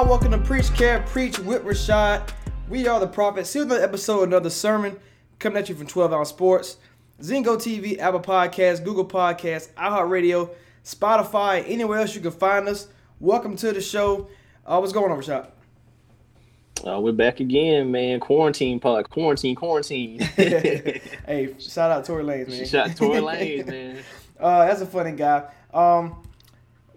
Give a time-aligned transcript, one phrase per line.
[0.00, 2.30] Ah, welcome to Preach Care, Preach with Rashad.
[2.68, 3.52] We are the prophets.
[3.52, 4.96] Here's another episode, another sermon
[5.40, 6.76] coming at you from 12 Ounce Sports,
[7.20, 10.50] Zingo TV, Apple Podcasts, Google Podcasts, iHeartRadio,
[10.84, 12.86] Spotify, anywhere else you can find us.
[13.18, 14.28] Welcome to the show.
[14.64, 15.48] Uh, what's going on, Rashad?
[16.86, 18.20] Uh, we're back again, man.
[18.20, 20.20] Quarantine pod, quarantine, quarantine.
[20.36, 22.66] hey, shout out Tory Lanez, man.
[22.66, 23.98] Shot Tory Lanez, man.
[24.38, 25.50] Uh, that's a funny guy.
[25.74, 26.22] Um,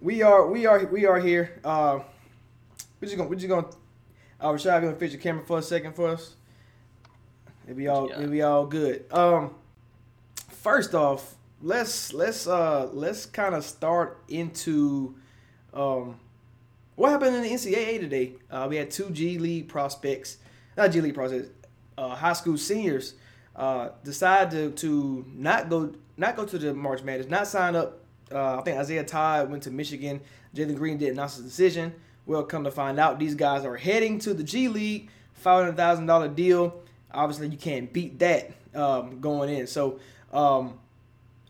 [0.02, 1.60] we are we are we are here.
[1.64, 2.02] Uh,
[3.02, 3.68] we're just gonna we're just gonna.
[4.40, 6.36] Uh, Rashad gonna fix your camera for a second for us.
[7.66, 9.06] It'll be all it'll be all good.
[9.12, 9.56] Um,
[10.50, 15.16] first off, let's let's uh let's kind of start into
[15.74, 16.20] um
[16.96, 18.34] what happened in the NCAA today.
[18.50, 20.38] Uh, we had two G League prospects,
[20.78, 21.50] not G League prospects,
[21.98, 23.16] uh, high school seniors
[23.56, 28.00] uh, decide to, to not go not go to the March Madness, not sign up.
[28.31, 30.22] Uh, I think Isaiah Todd went to Michigan.
[30.56, 31.94] Jalen Green did announce his decision.
[32.31, 35.75] Well, come to find out, these guys are heading to the G League, five hundred
[35.75, 36.81] thousand dollar deal.
[37.14, 39.68] Obviously, you can't beat that um, going in.
[39.68, 40.00] So,
[40.31, 40.80] um,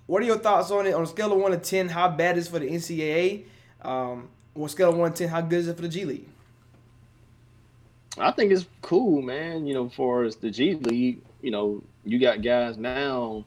[0.08, 0.96] what are your thoughts on it?
[0.96, 3.44] On a scale of one to ten, how bad is for the NCAA?
[3.84, 6.04] Um, on a scale of one to ten, how good is it for the G
[6.04, 6.28] League?
[8.18, 9.68] I think it's cool, man.
[9.68, 13.46] You know, for as the G League, you know, you got guys now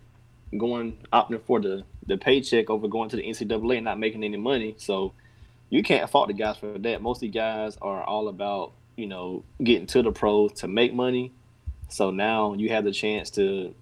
[0.57, 4.37] going opting for the the paycheck over going to the NCAA and not making any
[4.37, 4.77] money.
[4.79, 5.15] So
[5.71, 7.03] you can't fault the guys for that.
[7.03, 10.95] Most of the guys are all about you know getting to the pros to make
[10.95, 11.33] money.
[11.89, 13.75] So now you have the chance to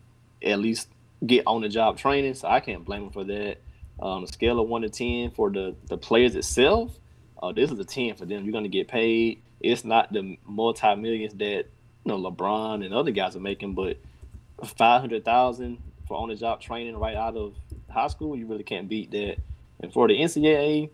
[0.42, 0.88] at least
[1.24, 2.34] get on the job training.
[2.34, 3.58] So I can't blame them for that.
[4.00, 6.98] A scale of one to ten for the the players itself,
[7.42, 8.44] uh, this is a ten for them.
[8.44, 9.42] You're going to get paid.
[9.60, 11.66] It's not the multi millions that
[12.04, 13.98] you know LeBron and other guys are making, but
[14.64, 15.78] five hundred thousand
[16.08, 17.54] for on the job training right out of
[17.88, 19.36] high school, you really can't beat that.
[19.80, 20.90] And for the NCAA,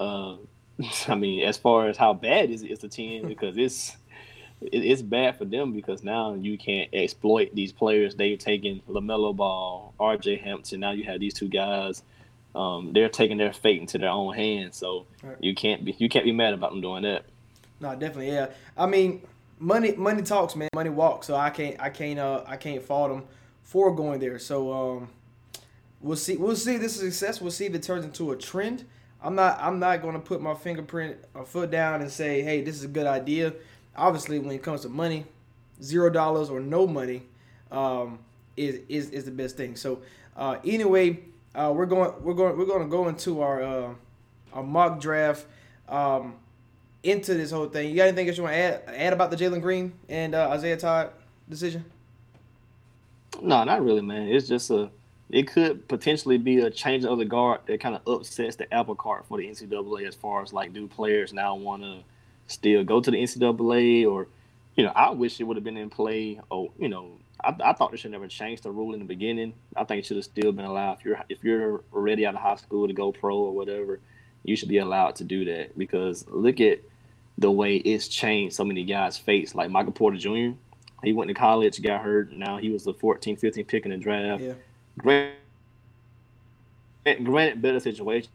[0.00, 0.36] uh,
[1.08, 3.96] I mean, as far as how bad is it, it's a ten because it's
[4.60, 8.14] it, it's bad for them because now you can't exploit these players.
[8.14, 10.36] They're taking Lamelo Ball, R.J.
[10.36, 10.80] Hampton.
[10.80, 12.02] Now you have these two guys.
[12.54, 14.76] Um, they're taking their fate into their own hands.
[14.78, 15.36] So Right.
[15.40, 17.24] you can't be you can't be mad about them doing that.
[17.80, 18.48] No, definitely, yeah.
[18.76, 19.20] I mean,
[19.58, 20.70] money money talks, man.
[20.74, 21.26] Money walks.
[21.26, 23.24] So I can't I can't uh I can't fault them
[23.62, 24.38] for going there.
[24.38, 25.08] So um,
[26.00, 27.42] we'll see we'll see if this is success.
[27.42, 28.86] We'll see if it turns into a trend.
[29.26, 32.76] I'm not I'm not gonna put my fingerprint or foot down and say, hey, this
[32.76, 33.54] is a good idea.
[33.96, 35.24] Obviously, when it comes to money,
[35.82, 37.22] zero dollars or no money,
[37.72, 38.20] um,
[38.56, 39.74] is is is the best thing.
[39.74, 40.00] So
[40.36, 41.18] uh, anyway,
[41.56, 43.94] uh, we're going we're going we're going to go into our uh,
[44.52, 45.44] our mock draft.
[45.88, 46.36] Um,
[47.02, 47.90] into this whole thing.
[47.90, 50.48] You got anything else you want to add, add about the Jalen Green and uh,
[50.48, 51.12] Isaiah Todd
[51.48, 51.84] decision?
[53.40, 54.28] No, not really, man.
[54.28, 54.90] It's just a.
[55.30, 58.94] It could potentially be a change of the guard that kind of upsets the apple
[58.94, 61.98] cart for the NCAA as far as like, do players now want to
[62.46, 64.28] still go to the NCAA or,
[64.76, 66.40] you know, I wish it would have been in play.
[66.48, 69.54] Or you know, I, I thought they should never change the rule in the beginning.
[69.74, 72.40] I think it should have still been allowed if you're if you're already out of
[72.40, 74.00] high school to go pro or whatever,
[74.44, 76.80] you should be allowed to do that because look at
[77.38, 79.54] the way it's changed so many guys' fates.
[79.54, 80.56] Like Michael Porter Jr.
[81.02, 82.32] He went to college, got hurt.
[82.32, 84.42] Now he was the 14, 15 pick in the draft.
[84.42, 84.54] Yeah.
[84.98, 85.34] Granted,
[87.22, 88.30] granted, better situation.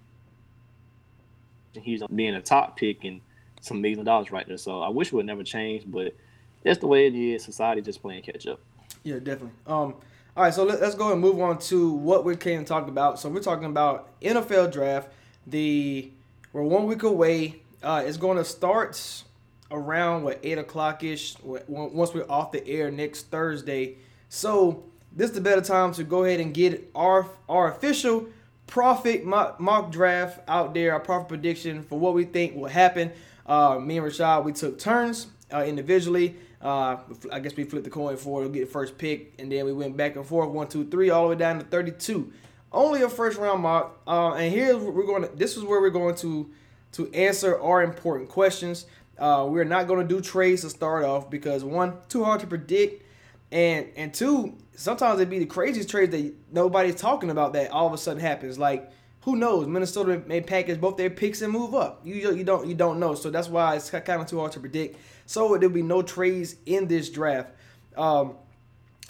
[1.73, 3.21] he's being a top pick and
[3.61, 4.57] some million dollars right there.
[4.57, 6.15] So I wish it would never change, but
[6.63, 7.43] that's the way it is.
[7.43, 8.59] Society just playing catch up.
[9.03, 9.51] Yeah, definitely.
[9.65, 9.95] Um,
[10.35, 13.19] all right, so let, us go and move on to what we to talk about.
[13.19, 15.09] So we're talking about NFL draft.
[15.47, 16.11] The
[16.53, 17.61] we're one week away.
[17.81, 19.23] Uh, it's going to start
[19.71, 21.35] around what eight o'clock ish.
[21.41, 23.97] Once we're off the air next Thursday.
[24.29, 28.27] So this is the better time to go ahead and get our our official
[28.71, 30.93] Prophet mock, draft out there.
[30.93, 33.11] Our Prophet prediction for what we think will happen.
[33.45, 36.37] Uh, me and Rashad, we took turns uh, individually.
[36.61, 36.97] Uh,
[37.31, 39.73] I guess we flipped the coin for to get the first pick, and then we
[39.73, 42.31] went back and forth, one, two, three, all the way down to 32.
[42.71, 43.99] Only a first round mock.
[44.07, 45.35] Uh, and here we're going to.
[45.35, 46.49] This is where we're going to
[46.93, 48.85] to answer our important questions.
[49.17, 52.47] Uh, we're not going to do trades to start off because one, too hard to
[52.47, 53.03] predict,
[53.51, 57.87] and and two, sometimes it'd be the craziest trades that nobody's talking about that all
[57.87, 58.57] of a sudden happens.
[58.57, 59.67] Like who knows?
[59.67, 62.01] Minnesota may package both their picks and move up.
[62.03, 63.13] You you don't you don't know.
[63.15, 64.97] So that's why it's kind of too hard to predict.
[65.25, 67.51] So there'll be no trades in this draft.
[67.95, 68.35] Um,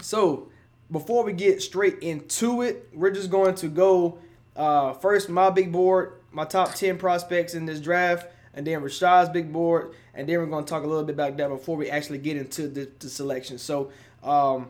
[0.02, 0.50] so
[0.92, 4.18] before we get straight into it, we're just going to go
[4.56, 9.30] uh, first my big board, my top ten prospects in this draft, and then Rashad's
[9.30, 11.90] big board, and then we're going to talk a little bit about that before we
[11.90, 13.58] actually get into the, the selection.
[13.58, 13.92] So
[14.24, 14.70] um,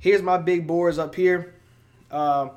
[0.00, 1.54] here's my big boards up here.
[2.10, 2.50] Uh,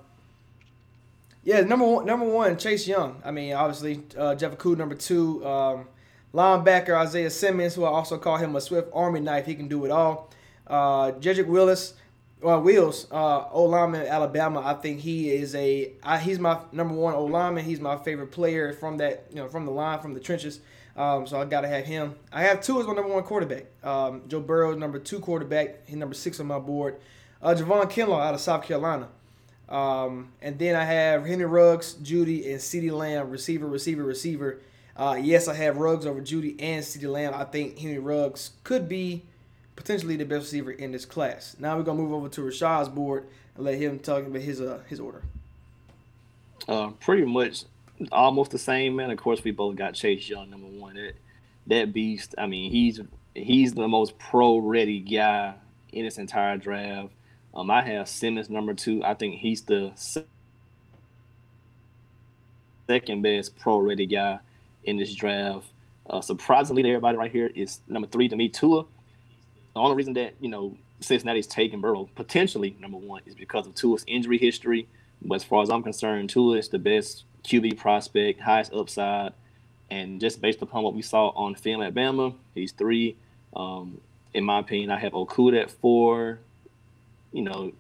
[1.43, 3.21] yeah, number one, number one, Chase Young.
[3.23, 5.45] I mean, obviously, uh, Jeff Okudah, number two.
[5.45, 5.87] Um,
[6.33, 9.45] linebacker Isaiah Simmons, who I also call him a swift army knife.
[9.45, 10.29] He can do it all.
[10.67, 11.93] Uh, Jedrick Willis,
[12.41, 14.61] well, Wills, uh, O lineman Alabama.
[14.65, 15.93] I think he is a.
[16.03, 17.63] I, he's my number one O lineman.
[17.63, 20.59] He's my favorite player from that, you know, from the line, from the trenches.
[20.95, 22.15] Um, so I got to have him.
[22.31, 23.65] I have Tua as my number one quarterback.
[23.83, 25.85] Um, Joe Burrow, is number two quarterback.
[25.87, 26.97] He's number six on my board.
[27.41, 29.09] Uh, Javon Kinlaw out of South Carolina.
[29.67, 34.61] Um, and then I have Henry Ruggs, Jeudy, and CeeDee Lamb, receiver, receiver, receiver.
[34.95, 37.33] Uh, yes, I have Ruggs over Jeudy and CeeDee Lamb.
[37.33, 39.23] I think Henry Ruggs could be
[39.75, 41.55] potentially the best receiver in this class.
[41.59, 44.81] Now we're gonna move over to Rashad's board and let him talk about his uh
[44.87, 45.23] his order.
[46.67, 47.65] Uh, pretty much
[48.11, 49.11] almost the same man.
[49.11, 50.95] Of course, we both got Chase Young number one.
[50.95, 51.13] That
[51.67, 52.35] that beast.
[52.37, 52.99] I mean, he's
[53.33, 55.55] he's the most pro ready guy
[55.91, 57.09] in this entire draft.
[57.53, 59.03] Um, I have Simmons number two.
[59.03, 59.93] I think he's the
[62.87, 64.39] second best pro ready guy
[64.83, 65.67] in this draft.
[66.07, 68.83] Uh, surprisingly to everybody right here is number three to me, Tua.
[69.73, 73.75] The only reason that you know Cincinnati's taking Burrow potentially number one is because of
[73.75, 74.87] Tua's injury history.
[75.21, 79.33] But as far as I'm concerned, Tua is the best QB prospect, highest upside,
[79.89, 83.15] and just based upon what we saw on film at Bama, he's three.
[83.55, 84.01] Um,
[84.33, 86.39] in my opinion, I have Okudah at four,
[87.31, 87.71] you know,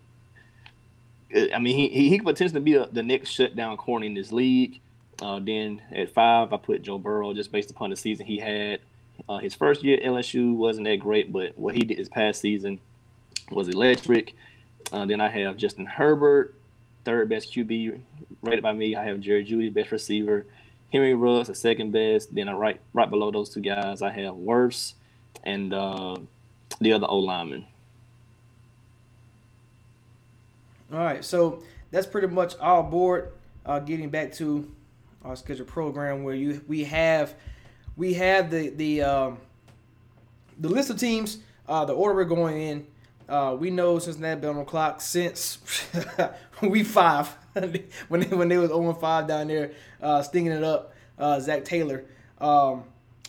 [1.53, 4.79] I mean, he he could potentially be a, the next shutdown corner in this league.
[5.21, 8.79] Uh, then at five, I put Joe Burrow just based upon the season he had.
[9.27, 12.41] Uh, his first year at LSU wasn't that great, but what he did his past
[12.41, 12.79] season
[13.49, 14.33] was electric.
[14.91, 16.53] Uh, then I have Justin Herbert,
[17.05, 17.99] third best QB
[18.41, 18.95] rated by me.
[18.95, 20.45] I have Jerry Jeudy, best receiver.
[20.91, 22.33] Henry Ruggs, the second best.
[22.33, 24.93] Then I right right below those two guys, I have Wirfs
[25.43, 26.15] and uh,
[26.79, 27.65] the other O lineman.
[30.91, 33.31] All right, so that's pretty much our board.
[33.65, 34.71] Uh, getting back to
[35.23, 37.33] our schedule program, where you we have
[37.97, 39.37] we have the the um,
[40.59, 42.87] the list of teams, uh, the order we're going in.
[43.27, 45.57] Uh, we know Cincinnati been on the clock since
[46.61, 47.27] we five
[48.07, 50.93] when they, when they was 0 5 down there, uh, stinging it up.
[51.17, 52.03] Uh, Zac Taylor.
[52.39, 52.83] Um,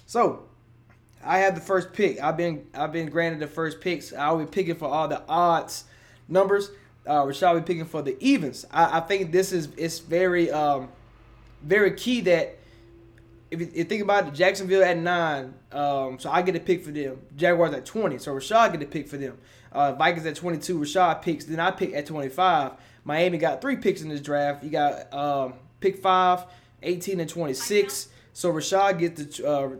[0.07, 0.49] so
[1.25, 2.21] I have the first pick.
[2.21, 4.13] I've been I've been granted the first picks.
[4.13, 5.85] I'll be picking for all the odds
[6.29, 6.71] numbers
[7.07, 8.67] uh, Rashad be picking for the evens.
[8.71, 10.89] I, I think this is it's very um,
[11.63, 12.59] very key that
[13.51, 16.85] if you, you, think about it, Jacksonville at nine, um, so I get a pick
[16.85, 17.21] for them.
[17.37, 19.39] Jaguars at twenty, so Rashad get a pick for them.
[19.77, 21.45] Uh, Vikings at twenty two, Rashad picks.
[21.45, 22.73] Then I pick at twenty five.
[23.05, 24.65] Miami got three picks in this draft.
[24.65, 26.45] You got um, pick five,
[26.83, 28.09] 18 and twenty six.
[28.33, 29.71] So Rashad gets the uh,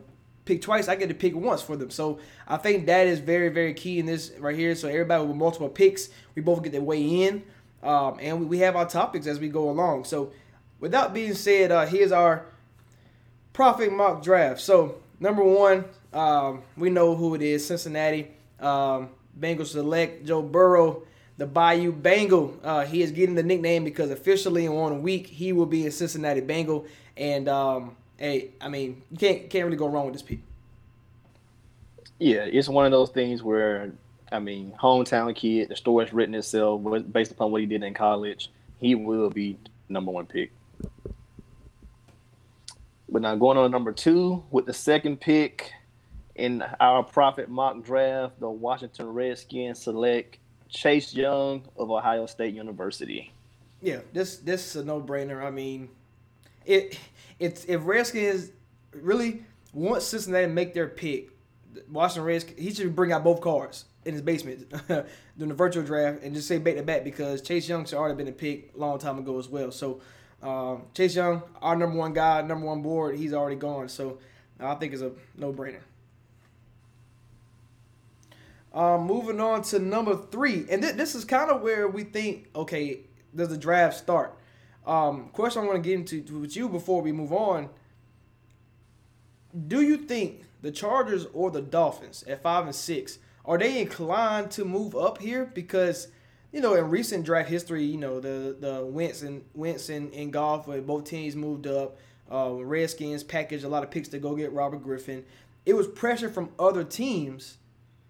[0.45, 0.89] pick twice.
[0.89, 1.91] I get to pick once for them.
[1.91, 4.75] So I think that is very, very key in this right here.
[4.75, 7.43] So everybody with multiple picks, we both get their way in.
[7.83, 10.05] Um, and we, we have our topics as we go along.
[10.05, 10.33] So
[10.79, 12.47] without being said, uh, here's our
[13.53, 14.61] Prophet mock draft.
[14.61, 18.29] So number one, um, we know who it is, Cincinnati.
[18.61, 21.03] Um, Bengals select Joe Burrow,
[21.37, 22.59] the Bayou Bengal.
[22.63, 25.91] Uh, he is getting the nickname because officially in one week he will be a
[25.91, 26.87] Cincinnati Bengal.
[27.17, 30.41] And um, hey, I mean, you can't can't really go wrong with this pick.
[32.19, 33.93] Yeah, it's one of those things where
[34.33, 38.51] I mean, hometown kid, the story's written itself based upon what he did in college.
[38.79, 40.53] He will be number one pick.
[43.09, 45.73] But now going on to number two with the second pick
[46.37, 50.39] in our Prophet mock draft, the Washington Redskins select
[50.69, 53.33] Chase Young of Ohio State University.
[53.81, 55.43] Yeah, this this is a no brainer.
[55.43, 55.89] I mean,
[56.65, 56.99] it
[57.39, 58.51] it's if Redskins
[58.93, 61.31] really want Cincinnati make their pick,
[61.91, 66.23] Washington Redskins he should bring out both cards in his basement during the virtual draft
[66.23, 68.79] and just say back to back because Chase Young should already been a pick a
[68.79, 69.73] long time ago as well.
[69.73, 70.01] So
[70.43, 73.89] um, Chase Young, our number one guy, number one board, he's already gone.
[73.89, 74.19] So
[74.61, 75.81] I think it's a no brainer.
[78.77, 82.51] Um, moving on to number three, and th- this is kind of where we think,
[82.55, 83.01] okay,
[83.35, 84.39] does the draft start?
[84.87, 87.71] Um, question I want to get into with you before we move on.
[89.67, 94.51] Do you think the Chargers or the Dolphins at five and six are they inclined
[94.53, 95.47] to move up here?
[95.47, 96.09] Because
[96.53, 100.31] you know, in recent draft history, you know the the Wentz and Wentz and, and
[100.31, 101.97] Goff, where both teams moved up.
[102.31, 105.25] Uh, Redskins packaged a lot of picks to go get Robert Griffin.
[105.65, 107.57] It was pressure from other teams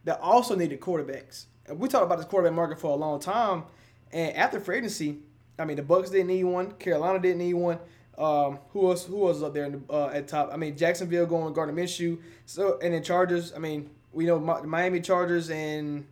[0.06, 1.46] that also needed quarterbacks.
[1.66, 3.64] And we talked about this quarterback market for a long time.
[4.12, 5.18] And after free agency,
[5.58, 6.72] I mean, the Bucs didn't need one.
[6.72, 7.78] Carolina didn't need one.
[8.16, 9.04] Um, who else?
[9.04, 10.50] Who was up there the, uh, at top?
[10.52, 12.18] I mean, Jacksonville going Gardner Minshew.
[12.46, 13.52] So and then Chargers.
[13.54, 16.06] I mean, we know the Miami Chargers and,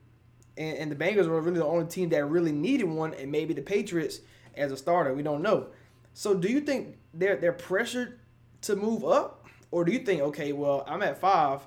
[0.58, 3.54] and and the Bengals were really the only team that really needed one, and maybe
[3.54, 4.20] the Patriots
[4.56, 5.14] as a starter.
[5.14, 5.68] We don't know.
[6.12, 8.18] So do you think they're they're pressured
[8.62, 11.66] to move up, or do you think okay, well, I'm at five.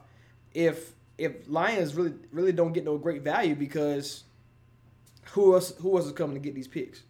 [0.54, 4.24] If if Lions really really don't get no great value because
[5.32, 7.04] who else who else is coming to get these picks?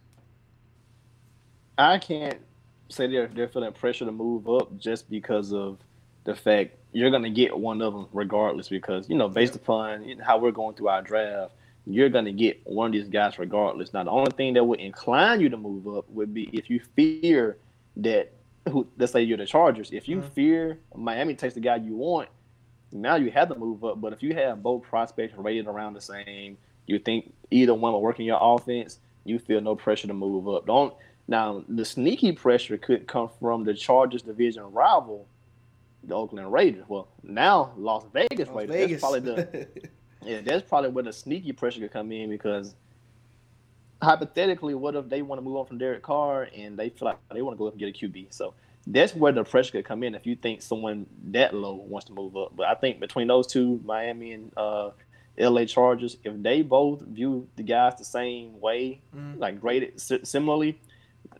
[1.76, 2.38] I can't
[2.88, 5.78] say they're they're feeling pressure to move up just because of
[6.24, 8.68] the fact you're gonna get one of them regardless.
[8.68, 11.52] Because you know, based upon how we're going through our draft,
[11.86, 13.92] you're gonna get one of these guys regardless.
[13.92, 16.80] Now, the only thing that would incline you to move up would be if you
[16.96, 17.58] fear
[17.96, 18.32] that.
[18.68, 19.92] Who, let's say you're the Chargers.
[19.92, 20.28] If you mm-hmm.
[20.34, 22.28] fear Miami takes the guy you want,
[22.92, 24.00] now you have to move up.
[24.00, 28.02] But if you have both prospects rated around the same, you think either one will
[28.02, 30.66] work in your offense, you feel no pressure to move up.
[30.66, 30.94] Don't
[31.26, 35.26] now the sneaky pressure could come from the Chargers division rival,
[36.02, 36.84] the Oakland Raiders.
[36.88, 38.76] Well, now Las Vegas Las Raiders.
[38.76, 38.90] Vegas.
[38.90, 39.68] That's probably the
[40.24, 42.74] yeah, that's probably where the sneaky pressure could come in because
[44.00, 47.18] hypothetically, what if they want to move on from Derek Carr and they feel like
[47.32, 48.28] they want to go up and get a QB?
[48.30, 48.54] So
[48.90, 52.12] that's where the pressure could come in if you think someone that low wants to
[52.12, 52.56] move up.
[52.56, 54.90] But I think between those two, Miami and uh,
[55.38, 59.38] LA Chargers, if they both view the guys the same way, mm-hmm.
[59.38, 60.80] like graded similarly,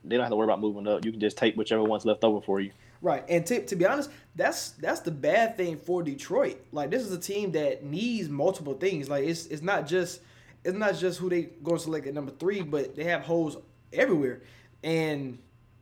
[0.04, 1.04] they don't have to worry about moving up.
[1.04, 2.70] You can just take whichever one's left over for you.
[3.00, 6.60] Right, and to, to be honest, that's that's the bad thing for Detroit.
[6.72, 9.08] Like this is a team that needs multiple things.
[9.08, 10.20] Like it's it's not just
[10.64, 13.56] it's not just who they going to select at number three, but they have holes
[13.92, 14.42] everywhere.
[14.82, 15.38] And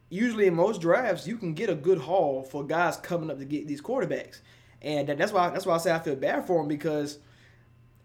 [0.09, 3.45] usually in most drafts, you can get a good haul for guys coming up to
[3.45, 4.41] get these quarterbacks,
[4.83, 7.19] and that's why that's why I say I feel bad for them because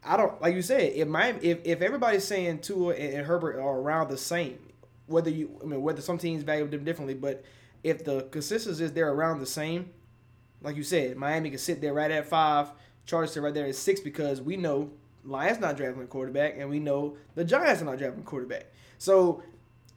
[0.04, 3.60] I don't like you said if my if, if everybody's saying Tua and, and Herbert
[3.60, 4.60] are around the same,
[5.08, 7.44] whether you I mean whether some teams value them differently, but
[7.84, 9.90] if the consensus is they're around the same,
[10.62, 12.72] like you said, Miami can sit there right at five,
[13.06, 14.92] Chargers sit right there at six because we know
[15.24, 18.68] Lions not drafting a quarterback, and we know the Giants are not drafting a quarterback.
[18.98, 19.44] So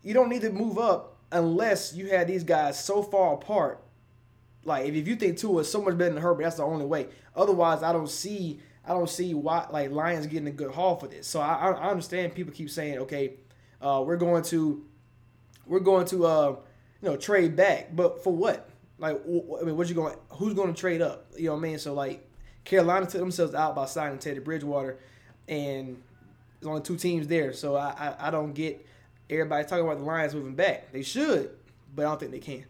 [0.03, 3.83] you don't need to move up unless you had these guys so far apart.
[4.65, 6.87] Like if, if you think Tua is so much better than Herbert, that's the only
[6.87, 7.09] way.
[7.37, 11.09] Otherwise, I don't see I don't see why like Lions getting a good haul for
[11.09, 11.27] this.
[11.27, 13.35] So I, I understand people keep saying, okay,
[13.83, 14.85] uh, we're going to
[15.67, 16.57] we're going to uh,
[17.03, 18.69] you know trade back, but for what?
[18.99, 20.15] Like I mean, what you going?
[20.31, 21.27] Who's going to trade up?
[21.37, 21.79] You know what I mean?
[21.79, 22.27] So like
[22.65, 24.99] Carolina took themselves out by signing Teddy Bridgewater,
[25.49, 26.01] and
[26.61, 27.53] there's only two teams there.
[27.53, 28.87] So I, I, I don't get
[29.31, 30.93] Everybody's talking about the Lions moving back.
[30.93, 31.51] They should,
[31.95, 32.65] but I don't think they can.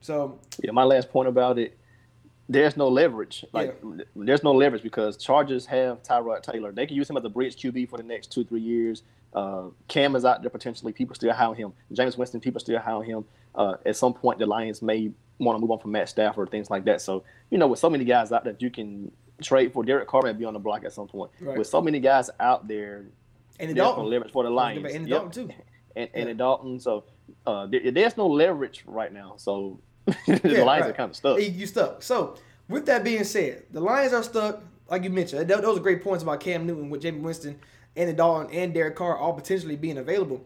[0.00, 1.78] So yeah, my last point about it,
[2.48, 3.44] there's no leverage.
[3.52, 4.04] Like yeah.
[4.16, 6.72] there's no leverage because Chargers have Tyrod Taylor.
[6.72, 9.02] They can use him as a bridge QB for the next two three years.
[9.34, 10.92] Uh, Cam is out there potentially.
[10.92, 11.72] People still hire him.
[11.92, 13.24] Jameis Winston, people still hire him.
[13.54, 16.70] Uh, at some point, the Lions may want to move on from Matt Stafford, things
[16.70, 17.02] like that.
[17.02, 20.26] So you know, with so many guys out there, you can trade for Derek Carr
[20.26, 21.30] and be on the block at some point.
[21.40, 21.58] Right.
[21.58, 23.04] With so many guys out there,
[23.58, 24.06] and the Dalton.
[24.06, 24.92] leverage for the Lions.
[24.92, 25.20] And the yep.
[25.20, 25.54] Dalton too.
[25.96, 26.24] And, and yeah.
[26.24, 26.80] the Dalton.
[26.80, 27.04] So
[27.46, 29.34] uh, there, there's no leverage right now.
[29.36, 30.90] So the yeah, Lions right.
[30.90, 31.40] are kind of stuck.
[31.40, 32.02] You stuck.
[32.02, 32.36] So
[32.68, 34.62] with that being said, the Lions are stuck.
[34.90, 37.58] Like you mentioned, those are great points about Cam Newton with Jameis Winston
[37.94, 40.42] and the Dalton and Derek Carr all potentially being available.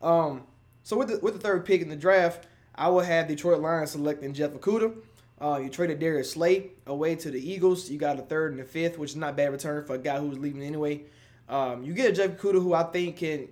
[0.00, 0.44] Um,
[0.82, 3.90] so with the with the third pick in the draft, I will have Detroit Lions
[3.92, 4.94] selecting Jeff Okudah.
[5.40, 7.90] Uh, you traded Darius Slay away to the Eagles.
[7.90, 10.18] You got a third and a fifth, which is not bad return for a guy
[10.18, 11.02] who was leaving anyway.
[11.50, 13.48] Um, you get a Jeff Okudah who I think can,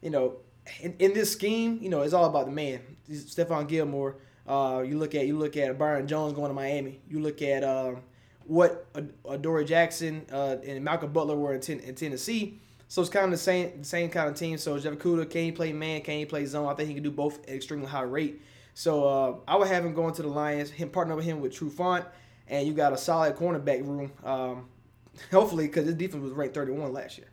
[0.00, 0.38] you know,
[0.80, 2.80] in, in this scheme, you know, it's all about the man.
[3.08, 4.16] Stephon Gilmore.
[4.46, 7.00] Uh, you look at you look at Byron Jones going to Miami.
[7.08, 8.02] You look at um,
[8.46, 8.86] what
[9.28, 12.58] Adoree Jackson uh, and Malcolm Butler were in, ten, in Tennessee.
[12.88, 14.56] So it's kind of the same the same kind of team.
[14.58, 16.00] So Jeff Okudah, can he play man?
[16.02, 16.68] Can he play zone?
[16.68, 18.40] I think he can do both at extremely high rate.
[18.74, 20.70] So uh, I would have him going to the Lions.
[20.70, 22.04] Him partner with him with Trufant,
[22.48, 24.12] and you got a solid cornerback room.
[24.24, 24.68] Um,
[25.30, 27.28] hopefully, because his defense was ranked 31 last year.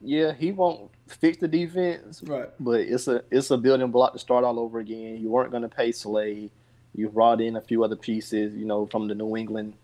[0.00, 2.48] Yeah, he won't fix the defense, right?
[2.60, 5.16] But it's a it's a building block to start all over again.
[5.16, 6.50] You weren't going to pay Slay.
[6.94, 9.74] You brought in a few other pieces, you know, from the New England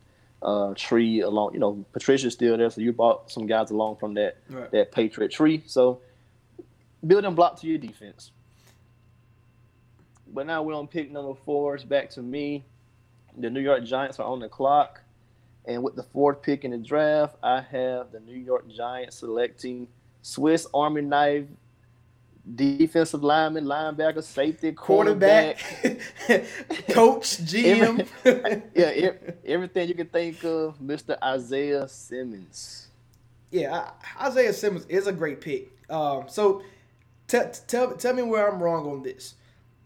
[0.43, 1.55] uh, tree along.
[1.55, 4.71] You know, Patricia's still there, so you brought some guys along from that right.
[4.71, 5.63] that Patriot tree.
[5.67, 6.01] So
[7.07, 8.31] building block to your defense.
[10.33, 11.75] But now we're on pick number four.
[11.75, 12.65] It's back to me.
[13.37, 15.02] The New York Giants are on the clock.
[15.65, 19.89] And with the fourth pick in the draft, I have the New York Giants selecting
[20.23, 21.47] Swiss Army knife
[22.55, 25.59] defensive lineman, linebacker, safety, quarterback,
[26.91, 28.07] coach, GM.
[28.25, 29.11] Every, yeah,
[29.45, 31.17] everything you can think of, Mr.
[31.23, 32.89] Isaiah Simmons.
[33.51, 33.91] Yeah,
[34.21, 35.71] Isaiah Simmons is a great pick.
[35.89, 36.63] Um, so
[37.29, 39.35] t- tell tell me where I'm wrong on this.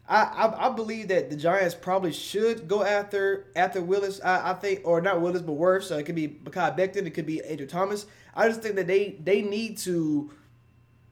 [0.09, 4.21] I, I, I believe that the Giants probably should go after after Willis.
[4.23, 5.83] I, I think, or not Willis, but Wirfs.
[5.83, 7.05] So it could be Mekhi Becton.
[7.05, 8.05] It could be Andrew Thomas.
[8.33, 10.31] I just think that they they need to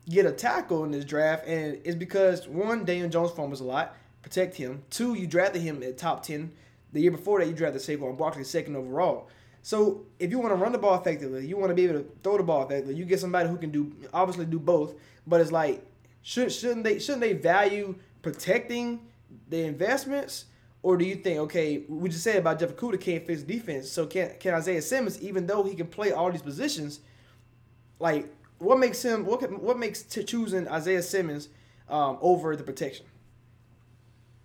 [0.10, 3.96] get a tackle in this draft, and it's because one, Daniel Jones fumbles a lot.
[4.22, 4.84] Protect him.
[4.90, 6.52] Two, you drafted him at top ten.
[6.94, 9.28] The year before that, you drafted Saquon Barkley second overall.
[9.62, 12.08] So if you want to run the ball effectively, you want to be able to
[12.24, 12.96] throw the ball effectively.
[12.96, 14.94] You get somebody who can do obviously do both.
[15.28, 15.84] But it's like
[16.22, 19.02] should shouldn't they shouldn't they value protecting
[19.50, 20.46] the investments?
[20.82, 24.08] Or do you think, okay, we just said about Jeff Okudah can't fix defense, so
[24.08, 27.00] can can Isaiah Simmons, even though he can play all these positions,
[28.00, 28.28] like
[28.58, 31.50] what makes him what what makes choosing Isaiah Simmons
[31.90, 33.06] um, over the protection?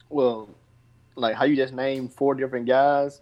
[0.09, 0.49] Well,
[1.15, 3.21] like how you just named four different guys,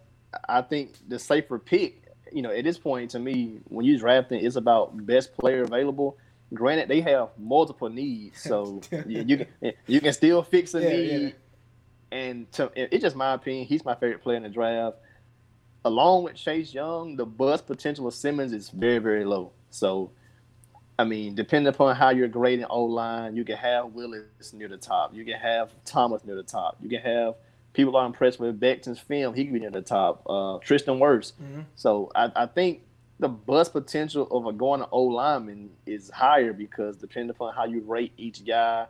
[0.49, 4.45] I think the safer pick, you know, at this point to me, when you drafting,
[4.45, 6.17] it's about best player available
[6.55, 10.89] Granted, they have multiple needs, so you, you, can you can still fix a yeah,
[10.89, 11.23] need.
[11.23, 11.31] Yeah.
[12.19, 13.67] And to, it's just my opinion.
[13.67, 14.97] He's my favorite player in the draft.
[15.85, 19.53] Along with Chase Young, the bust potential of Simmons is very very low.
[19.71, 20.11] So,
[20.99, 24.79] I mean, depending upon how you're grading O line, you can have Willis near the
[24.79, 25.15] top.
[25.15, 26.79] You can have Thomas near the top.
[26.81, 27.35] You can have
[27.73, 29.35] people are impressed with Becton's film.
[29.35, 30.23] He can be near the top.
[30.29, 31.33] Uh, Tristan Wirfs.
[31.41, 31.61] Mm-hmm.
[31.77, 32.81] So I, I think
[33.19, 37.65] the bust potential of a going to O lineman is higher because depending upon how
[37.65, 38.87] you rate each guy,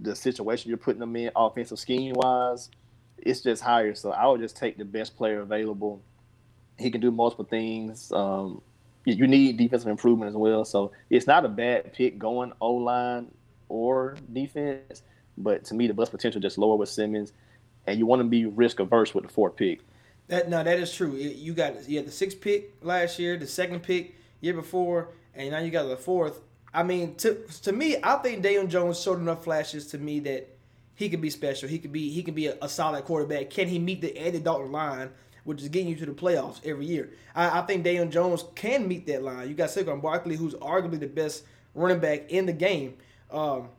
[0.00, 2.70] the situation you're putting them in, offensive scheme wise,
[3.18, 3.94] it's just higher.
[3.94, 6.00] So I would just take the best player available.
[6.78, 8.10] He can do multiple things.
[8.12, 8.62] Um,
[9.04, 10.64] you need defensive improvement as well.
[10.64, 13.30] So it's not a bad pick going O line
[13.68, 15.02] or defense,
[15.36, 17.32] but to me the bust potential just lower with Simmons,
[17.86, 19.80] and you want to be risk averse with the fourth pick.
[20.30, 21.16] That no, that is true.
[21.16, 25.50] You got you had the sixth pick last year, the second pick year before, and
[25.50, 26.40] now you got the fourth.
[26.72, 30.48] I mean, to to me, I think Daniel Jones showed enough flashes to me that
[30.94, 31.68] he could be special.
[31.68, 33.50] He could be he could be a, a solid quarterback.
[33.50, 35.10] Can he meet the Andy Dalton line,
[35.42, 37.10] which is getting you to the playoffs every year?
[37.34, 39.48] I, I think Daniel Jones can meet that line.
[39.48, 41.42] You got Saquon Barkley, who's arguably the best
[41.74, 42.98] running back in the game.
[43.32, 43.70] Um,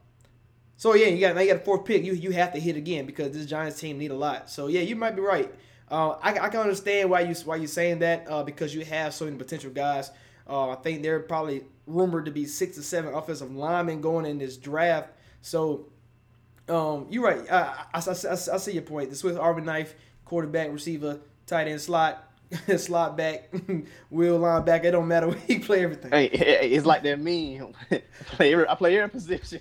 [0.76, 2.04] so yeah, you got now you got a fourth pick.
[2.04, 4.50] You you have to hit again because this Giants team need a lot.
[4.50, 5.50] So yeah, you might be right.
[5.92, 9.14] Uh, I, I, can understand why you why you're saying that uh, because you have
[9.14, 10.10] so many potential guys.
[10.50, 14.38] Uh, I think they're probably rumored to be six or seven offensive linemen going in
[14.38, 15.10] this draft.
[15.42, 15.88] So
[16.70, 17.50] um, you're right.
[17.52, 19.10] I, I, I, see your point.
[19.10, 22.32] The Swiss Army knife, quarterback, receiver, tight end, slot,
[22.78, 23.54] slot back,
[24.10, 24.86] wheel linebacker.
[24.86, 25.36] It don't matter.
[25.50, 26.12] We play everything.
[26.12, 27.74] Hey, it's like that meme.
[28.28, 29.60] play every, I play every position.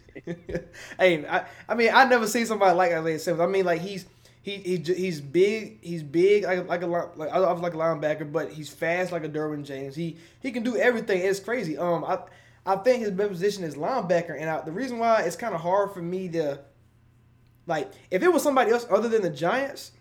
[0.96, 3.40] hey, I, I mean, I never seen somebody like Isaiah Simmons.
[3.40, 4.06] I mean, like he's
[4.42, 5.82] he, he he's big.
[5.82, 9.24] He's big like like a like I was like a linebacker, but he's fast like
[9.24, 9.94] a Derwin James.
[9.94, 11.20] He he can do everything.
[11.20, 11.76] It's crazy.
[11.76, 12.20] Um, I
[12.64, 15.60] I think his best position is linebacker, and I, the reason why it's kind of
[15.60, 16.60] hard for me to
[17.66, 19.92] like if it was somebody else other than the Giants,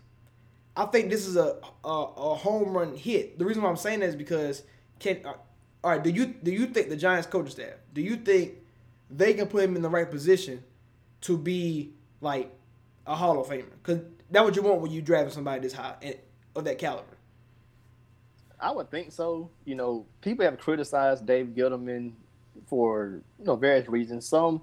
[0.74, 3.38] I think this is a a, a home run hit.
[3.38, 4.62] The reason why I'm saying that is because
[4.98, 5.34] can uh,
[5.84, 6.02] all right.
[6.02, 7.74] Do you do you think the Giants coaching staff?
[7.92, 8.52] Do you think
[9.10, 10.64] they can put him in the right position
[11.22, 12.50] to be like
[13.10, 13.64] a Hall of Famer?
[13.82, 16.16] Because that what you want when you drafting somebody this high and
[16.54, 17.16] of that caliber.
[18.58, 19.50] I would think so.
[19.64, 22.12] You know, people have criticized Dave Gettleman
[22.68, 24.26] for you know various reasons.
[24.26, 24.62] Some,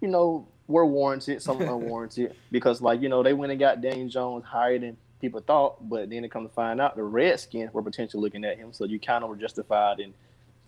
[0.00, 4.08] you know, were warranted, some unwarranted because like you know they went and got Daniel
[4.08, 7.82] Jones higher than people thought, but then it come to find out the Redskins were
[7.82, 10.14] potentially looking at him, so you kind of were justified in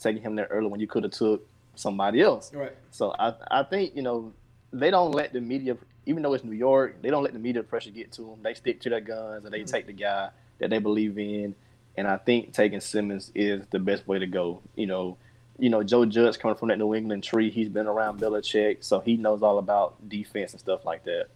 [0.01, 2.53] taking him there early when you could have took somebody else.
[2.53, 2.73] Right.
[2.90, 4.33] So I I think you know
[4.73, 5.77] they don't let the media
[6.11, 8.42] even though it's New York, they don't let the media pressure get to them.
[8.42, 11.55] They stick to their guns and they take the guy that they believe in.
[11.96, 14.61] And I think taking Simmons is the best way to go.
[14.75, 15.16] You know,
[15.57, 17.49] you know Joe Judge coming from that New England tree.
[17.49, 21.27] He's been around Belichick, so he knows all about defense and stuff like that.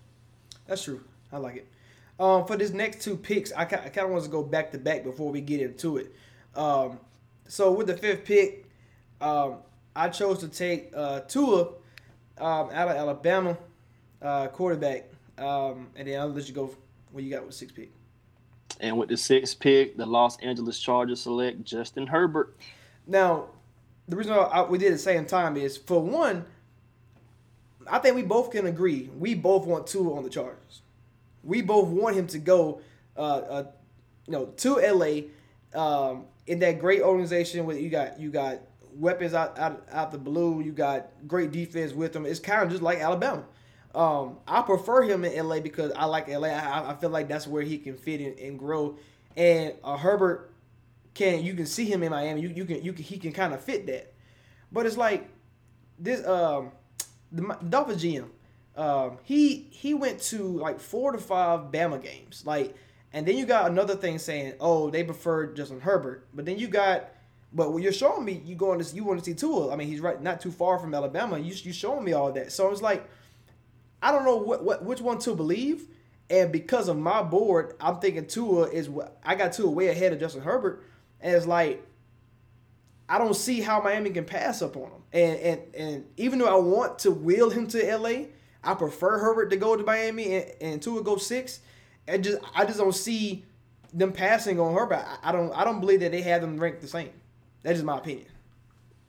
[0.66, 1.02] That's true.
[1.32, 1.68] I like it.
[2.18, 4.78] Um, for this next two picks, I, I kind of want to go back to
[4.78, 6.12] back before we get into it.
[6.56, 6.98] Um,
[7.46, 8.66] so with the fifth pick,
[9.20, 9.58] um,
[9.94, 11.68] I chose to take uh, Tua
[12.38, 13.56] um, out of Alabama,
[14.24, 15.04] uh, quarterback,
[15.38, 16.74] um, and then I'll let you go.
[17.12, 17.92] What you got with six pick?
[18.80, 22.56] And with the sixth pick, the Los Angeles Chargers select Justin Herbert.
[23.06, 23.46] Now,
[24.08, 26.44] the reason why I, we did it at the same time is for one,
[27.88, 29.10] I think we both can agree.
[29.16, 30.80] We both want Tua on the Chargers.
[31.44, 32.80] We both want him to go,
[33.16, 33.64] uh, uh,
[34.26, 35.28] you know, to LA,
[35.78, 38.60] um, in that great organization where you got you got
[38.96, 40.62] weapons out, out out the blue.
[40.62, 42.26] You got great defense with them.
[42.26, 43.44] It's kind of just like Alabama.
[43.94, 46.48] Um, I prefer him in LA because I like LA.
[46.48, 48.96] I, I feel like that's where he can fit in and grow.
[49.36, 50.52] And uh, Herbert
[51.14, 52.40] can you can see him in Miami.
[52.40, 54.12] You you can you can he can kind of fit that.
[54.72, 55.28] But it's like
[55.98, 56.72] this um
[57.30, 58.28] the Dolphins GM.
[58.76, 62.42] Um, he he went to like four to five Bama games.
[62.44, 62.74] Like,
[63.12, 66.26] and then you got another thing saying, oh, they prefer Justin Herbert.
[66.34, 67.10] But then you got,
[67.52, 69.72] but you're showing me, you going to you want to see Tua.
[69.72, 71.38] I mean, he's right not too far from Alabama.
[71.38, 72.52] You you showing me all that.
[72.52, 73.08] So it's like,
[74.04, 75.88] I don't know what, what which one to believe.
[76.28, 78.90] And because of my board, I'm thinking Tua is
[79.24, 80.84] I got Tua way ahead of Justin Herbert.
[81.20, 81.82] And it's like,
[83.08, 85.02] I don't see how Miami can pass up on him.
[85.12, 88.26] And and and even though I want to wheel him to LA,
[88.62, 91.60] I prefer Herbert to go to Miami and, and Tua go six.
[92.06, 93.46] And just I just don't see
[93.94, 94.96] them passing on Herbert.
[94.96, 97.10] I, I don't I don't believe that they have them ranked the same.
[97.62, 98.26] That's just my opinion.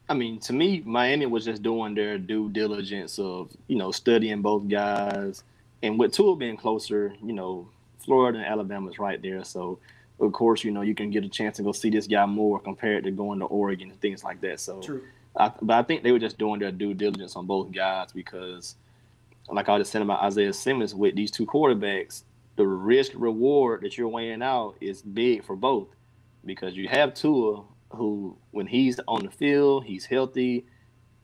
[0.07, 4.41] I mean, to me, Miami was just doing their due diligence of, you know, studying
[4.41, 5.43] both guys.
[5.81, 7.67] And with Tua being closer, you know,
[7.99, 9.43] Florida and Alabama is right there.
[9.43, 9.79] So,
[10.19, 12.59] of course, you know, you can get a chance to go see this guy more
[12.59, 14.59] compared to going to Oregon and things like that.
[14.59, 15.03] So, True.
[15.35, 18.75] I, but I think they were just doing their due diligence on both guys because,
[19.49, 22.23] like I was saying about Isaiah Simmons, with these two quarterbacks,
[22.55, 25.87] the risk reward that you're weighing out is big for both
[26.45, 27.63] because you have Tua,
[27.95, 30.65] who when he's on the field, he's healthy.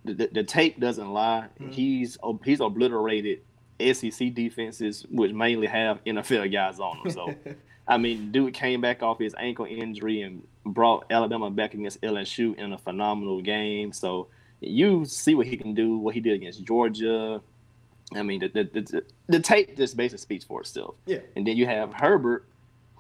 [0.03, 1.47] The, the, the tape doesn't lie.
[1.60, 1.71] Mm-hmm.
[1.71, 3.41] He's he's obliterated
[3.93, 7.12] SEC defenses, which mainly have NFL guys on them.
[7.12, 7.36] So,
[7.88, 12.55] I mean, dude came back off his ankle injury and brought Alabama back against LSU
[12.57, 13.91] in a phenomenal game.
[13.91, 14.27] So,
[14.60, 17.41] you see what he can do, what he did against Georgia.
[18.13, 20.95] I mean, the the, the, the tape just basically speaks for itself.
[21.05, 21.19] Yeah.
[21.36, 22.45] And then you have Herbert,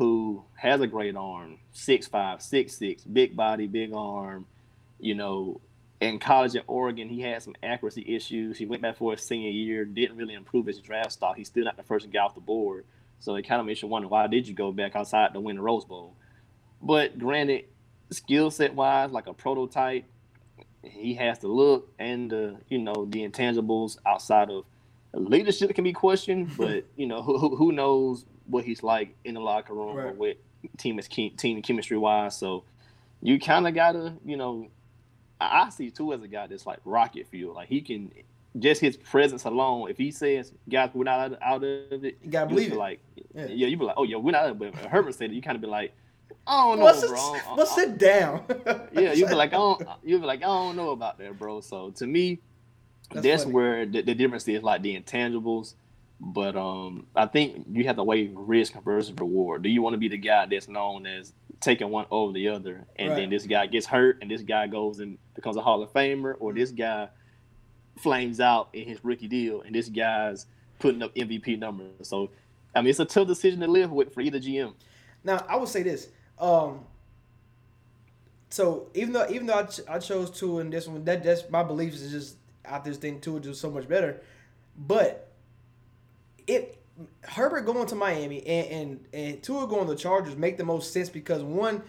[0.01, 4.47] who has a great arm, six five, six six, big body, big arm.
[4.99, 5.61] You know,
[5.99, 8.57] in college at Oregon, he had some accuracy issues.
[8.57, 11.37] He went back for his senior year, didn't really improve his draft stock.
[11.37, 12.85] He's still not the first guy off the board.
[13.19, 15.57] So it kind of makes you wonder why did you go back outside to win
[15.57, 16.15] the Rose Bowl?
[16.81, 17.65] But granted,
[18.09, 20.05] skill set wise, like a prototype,
[20.83, 24.65] he has the look and the you know the intangibles outside of
[25.13, 29.33] leadership can be questioned, but you know who, who- who knows what he's like in
[29.35, 30.37] the locker room or with
[30.77, 32.37] team is team chemistry wise.
[32.37, 32.63] So
[33.21, 34.67] you kind of gotta you know
[35.39, 37.55] I, see Tua as a guy that's like rocket fuel.
[37.55, 38.11] Like he can
[38.59, 39.89] just his presence alone.
[39.89, 42.77] If he says guys we're not out, out of it, You gotta you believe it.
[42.77, 42.99] like
[43.33, 43.47] Yeah.
[43.47, 43.67] yeah.
[43.67, 44.43] you be like oh yeah we're not.
[44.45, 44.73] out of it.
[44.73, 45.93] But Herbert said it, you kind of be like
[46.47, 47.37] I don't know, sit, bro.
[47.55, 48.43] Don't- sit down.
[48.93, 51.61] yeah, you'd be like, I don't, you'd be like, I don't know about that, bro.
[51.61, 52.39] So to me,
[53.11, 55.75] That's that's, where the, the difference is like the intangibles.
[56.23, 59.63] But um, I think you have to weigh risk versus reward.
[59.63, 62.85] Do you want to be the guy that's known as taking one over the other,
[62.95, 63.15] and Right.
[63.15, 66.35] then this guy gets hurt, and this guy goes and becomes a Hall of Famer,
[66.39, 67.09] or this guy
[67.97, 70.45] flames out in his rookie deal, and this guy's
[70.79, 71.89] putting up MVP numbers?
[72.07, 72.29] So,
[72.75, 74.73] I mean, it's a tough decision to live with for either GM.
[75.23, 76.07] Now I would say this.
[76.39, 76.81] Um,
[78.49, 81.49] so even though even though I, ch- I chose Tua in this one, that that's
[81.49, 84.21] my beliefs is just I just think Tua is just so much better.
[84.77, 85.30] But
[86.51, 86.77] it
[87.23, 90.93] Herbert going to Miami and and and Tua going to the Chargers make the most
[90.93, 91.83] sense because one,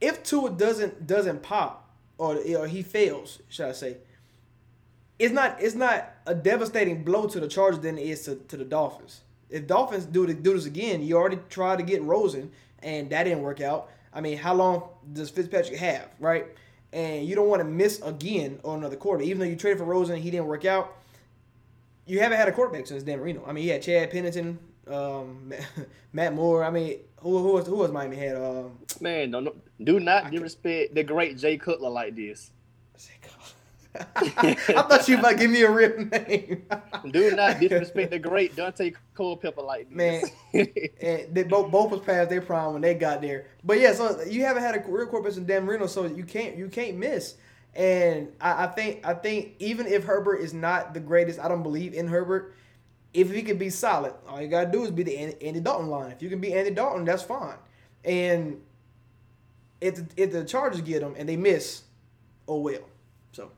[0.00, 3.96] if Tua doesn't doesn't pop or or he fails, should I say,
[5.18, 8.56] it's not it's not a devastating blow to the Chargers than it is to, to
[8.56, 9.22] the Dolphins.
[9.50, 12.50] If Dolphins do it, do this again, you already tried to get Rosen
[12.82, 13.90] and that didn't work out.
[14.12, 16.46] I mean, how long does Fitzpatrick have, right?
[16.92, 19.84] And you don't want to miss again on another quarter, even though you traded for
[19.84, 20.96] Rosen, and he didn't work out.
[22.06, 23.44] You haven't had a quarterback since Dan Marino.
[23.46, 25.52] I mean, had Chad Pennington, um,
[26.12, 26.64] Matt Moore.
[26.64, 28.36] I mean, who who was who was Miami had?
[28.36, 29.48] Um, Man, don't
[29.84, 32.50] do not disrespect the great Jay Cutler like this.
[34.16, 34.54] I
[34.88, 36.66] thought you might give me a real name.
[37.12, 40.68] Do not disrespect the great Daunte Culpepper like Man, this.
[41.00, 43.46] and they both both was past their prime when they got there.
[43.62, 46.56] But yeah, so you haven't had a real quarterback in Dan Marino, so you can't
[46.56, 47.36] you can't miss.
[47.76, 51.62] And I, I think I think even if Herbert is not the greatest, I don't
[51.62, 52.54] believe in Herbert.
[53.12, 55.88] If he can be solid, all you gotta do is be the Andy, Andy Dalton
[55.88, 56.10] line.
[56.10, 57.56] If you can be Andy Dalton, that's fine.
[58.04, 58.60] And
[59.80, 61.82] if the, if the Chargers get him and they miss,
[62.48, 62.82] oh well.
[63.32, 63.50] So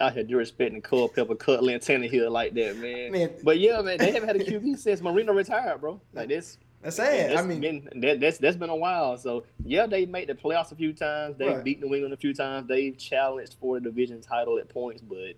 [0.00, 3.12] out here disrespecting Culpepper, Cutler, and Tannehill like that, man.
[3.12, 3.30] Man.
[3.42, 6.00] But yeah, man, they haven't had a QB since Marino retired, bro.
[6.12, 6.58] Like this.
[6.82, 7.30] That's sad.
[7.30, 9.16] that's I mean, been, that, that's that's been a while.
[9.18, 11.36] So yeah, they made the playoffs a few times.
[11.36, 11.64] They Right.
[11.64, 12.68] beat New England a few times.
[12.68, 15.34] They've challenged for the division title at points, but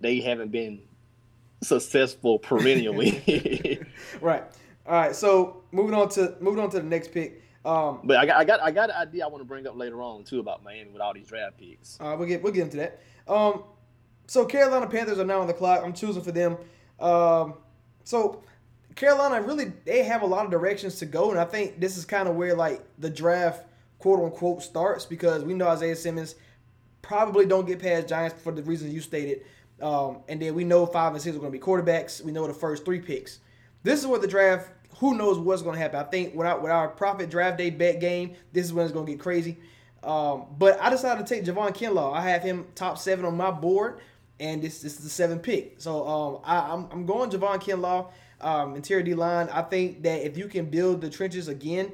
[0.00, 0.82] they haven't been
[1.62, 3.80] successful perennially.
[4.20, 4.44] right.
[4.86, 5.14] All right.
[5.14, 7.40] So moving on to moving on to the next pick.
[7.64, 9.76] Um, but I got I got I got an idea I want to bring up
[9.76, 11.98] later on too about Miami with all these draft picks.
[12.00, 13.00] All right, we'll get we'll get into that.
[13.28, 13.62] Um,
[14.26, 15.82] so Carolina Panthers are now on the clock.
[15.84, 16.56] I'm choosing for them.
[16.98, 17.54] Um,
[18.04, 18.42] so
[18.94, 22.04] Carolina really they have a lot of directions to go, and I think this is
[22.04, 23.66] kind of where like the draft
[23.98, 26.34] quote unquote starts because we know Isaiah Simmons
[27.00, 29.42] probably don't get past Giants for the reasons you stated,
[29.80, 32.22] um, and then we know five and six are going to be quarterbacks.
[32.22, 33.40] We know the first three picks.
[33.82, 34.70] This is what the draft.
[34.98, 35.98] Who knows what's going to happen?
[35.98, 38.92] I think with our, with our Prophet draft day bet game, this is when it's
[38.92, 39.58] going to get crazy.
[40.04, 42.14] Um, but I decided to take Javon Kinlaw.
[42.14, 44.00] I have him top seven on my board,
[44.38, 45.76] and this, this is the seventh pick.
[45.78, 48.10] So um, I, I'm, I'm going Javon Kinlaw,
[48.42, 49.48] um, interior D line.
[49.50, 51.92] I think that if you can build the trenches again,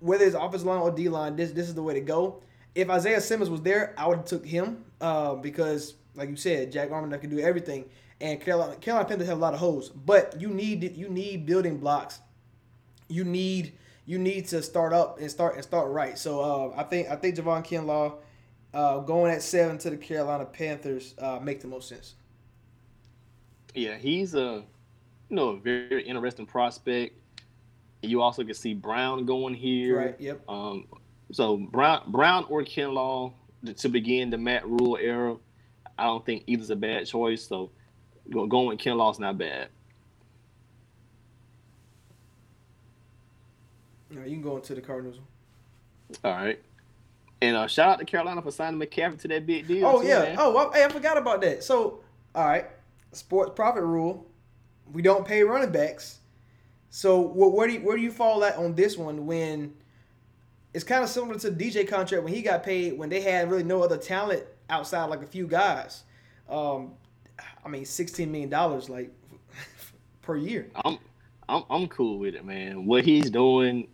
[0.00, 2.42] whether it's offensive line or D line, this this is the way to go.
[2.74, 6.72] If Isaiah Simmons was there, I would have took him uh, because, like you said,
[6.72, 7.86] Jack Armand can do everything,
[8.20, 9.90] and Carolina Carolina Panthers have a lot of holes.
[9.90, 12.20] But you need you need building blocks.
[13.08, 13.74] You need
[14.06, 16.18] you need to start up and start and start right.
[16.18, 18.14] So uh, I think I think Javon Kinlaw
[18.72, 22.14] uh, going at seven to the Carolina Panthers uh, make the most sense.
[23.74, 24.64] Yeah, he's a
[25.34, 27.18] you know a very interesting prospect.
[28.02, 29.98] You also can see Brown going here.
[29.98, 30.20] Right.
[30.20, 30.48] Yep.
[30.48, 30.86] Um,
[31.32, 33.32] so Brown, Brown or Kinlaw
[33.78, 35.36] to begin the Matt Rhule era.
[35.98, 37.48] I don't think either's a bad choice.
[37.48, 37.72] So
[38.30, 39.70] going with Kinlaw's not bad.
[44.12, 45.18] Right, you can go into the Cardinals.
[46.22, 46.62] All right.
[47.42, 49.84] And uh, shout out to Carolina for signing McCaffrey to that big deal.
[49.84, 50.20] Oh too, yeah.
[50.20, 50.36] man.
[50.38, 51.64] Oh, well, hey, I forgot about that.
[51.64, 52.04] So,
[52.36, 52.66] all right,
[53.10, 54.28] sports Prophet rule.
[54.92, 56.18] We don't pay running backs.
[56.90, 59.26] So, wh- where do you, where do you fall at on this one?
[59.26, 59.74] When
[60.72, 63.50] it's kind of similar to the DJ contract when he got paid when they had
[63.50, 66.02] really no other talent outside like a few guys.
[66.48, 66.92] Um,
[67.64, 69.10] I mean, sixteen million dollars like
[70.22, 70.70] per year.
[70.84, 70.98] I'm
[71.48, 72.86] I'm I'm cool with it, man.
[72.86, 73.88] What he's doing,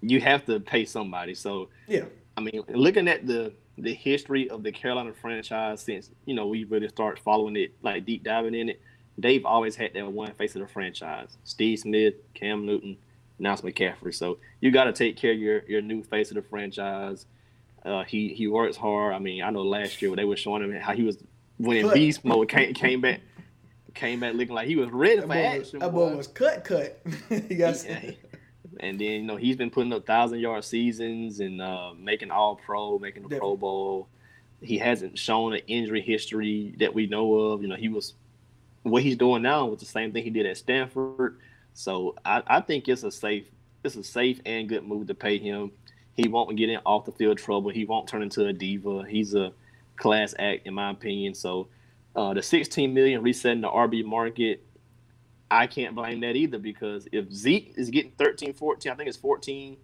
[0.00, 1.34] you have to pay somebody.
[1.34, 2.04] So Yeah.
[2.36, 6.64] I mean, looking at the the history of the Carolina franchise since you know we
[6.64, 8.80] really start following it, like deep diving in it,
[9.22, 12.96] they've always had that one face of the franchise: Steve Smith, Cam Newton,
[13.38, 14.14] now it's McCaffrey.
[14.14, 17.26] So you got to take care of your your new face of the franchise.
[17.84, 19.14] Uh, he he works hard.
[19.14, 21.18] I mean, I know last year when they were showing him how he was
[21.56, 23.20] when in beast mode came came back
[23.94, 25.78] came back looking like he was ready That for boy, was, action.
[25.80, 27.00] that boy was cut, cut.
[27.28, 28.12] he got Yeah.
[28.78, 32.56] And then you know he's been putting up thousand yard seasons and uh, making All
[32.56, 34.08] Pro, making the Pro Bowl.
[34.62, 37.62] He hasn't shown an injury history that we know of.
[37.62, 38.14] You know he was
[38.82, 41.38] what he's doing now was the same thing he did at Stanford.
[41.74, 43.46] So I, I think it's a safe
[43.82, 45.72] it's a safe and good move to pay him.
[46.14, 47.70] He won't get in off the field trouble.
[47.70, 49.04] He won't turn into a diva.
[49.08, 49.52] He's a
[49.96, 51.34] class act in my opinion.
[51.34, 51.68] So
[52.14, 54.64] uh, the 16 million resetting the RB market
[55.50, 59.16] I can't blame that either because if Zeke is getting 13, 14, I think it's
[59.18, 59.76] 14,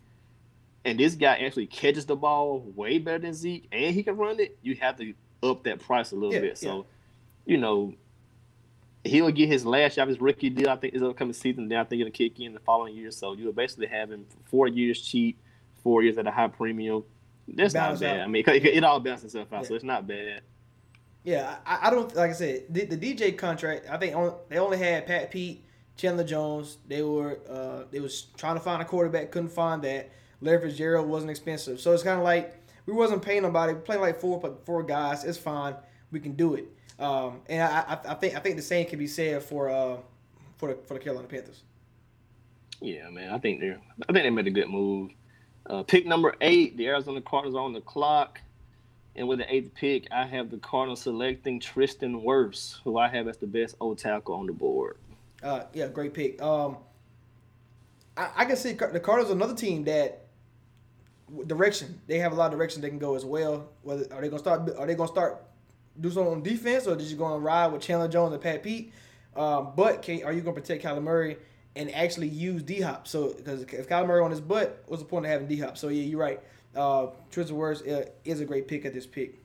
[0.85, 4.39] and this guy actually catches the ball way better than Zeke and he can run
[4.39, 6.59] it, you have to up that price a little Yeah, bit.
[6.59, 6.87] So,
[7.45, 7.95] you know,
[9.09, 11.69] he'll get his last year of his rookie deal, I think, this upcoming season.
[11.69, 13.11] Then I think it'll kick in the following year.
[13.11, 15.39] So you'll basically have him four years cheap,
[15.83, 17.05] four years at a high premium.
[17.49, 18.21] That's not bad.
[18.21, 18.25] out.
[18.25, 19.69] I mean, it, it all balances itself out, Yeah.
[19.69, 20.43] so it's not bad.
[21.25, 23.87] Yeah, I, I don't like I said the, the DJ contract.
[23.91, 25.65] I think on, they only had Pat Pete,
[25.97, 26.79] Chandler Jones.
[26.87, 30.11] They were uh, they was trying to find a quarterback, couldn't find that.
[30.41, 33.73] Larry Fitzgerald wasn't expensive, so it's kind of like we wasn't paying nobody.
[33.75, 35.25] We playing like four four guys.
[35.25, 35.75] It's fine.
[36.13, 36.67] We can do it.
[36.99, 39.99] Um, and I, I, I think I think the same can be said for uh,
[40.57, 41.63] for the for the Carolina Panthers.
[42.81, 43.33] Yeah, man.
[43.33, 45.11] I think they're I think they made a good move.
[45.69, 48.41] Uh, pick number eight, the Arizona Cardinals are on the clock.
[49.17, 53.29] And with the eighth pick, I have the Cardinals selecting Tristan Wirfs, who I have
[53.29, 54.99] as the best old tackle on the board.
[55.43, 56.41] Uh, yeah, great pick.
[56.43, 56.77] Um,
[58.17, 60.27] I, I can see the Cardinals another team that
[61.47, 61.99] direction.
[62.07, 63.69] They have a lot of direction they can go as well.
[63.83, 64.71] Whether are they gonna start?
[64.77, 65.43] Are they gonna start
[66.01, 68.63] do something on defense, or are you just gonna ride with Chandler Jones and Pat
[68.63, 68.93] Pete?
[69.35, 71.37] Um, but can, are you gonna protect Kyler Murray
[71.75, 73.07] and actually use D Hop?
[73.07, 75.77] So because if Kyler Murray on his butt, what's the point of having D Hop?
[75.77, 76.41] So yeah, you're right.
[76.75, 79.43] Uh, Tristan Wirfs uh, is a great pick at this pick.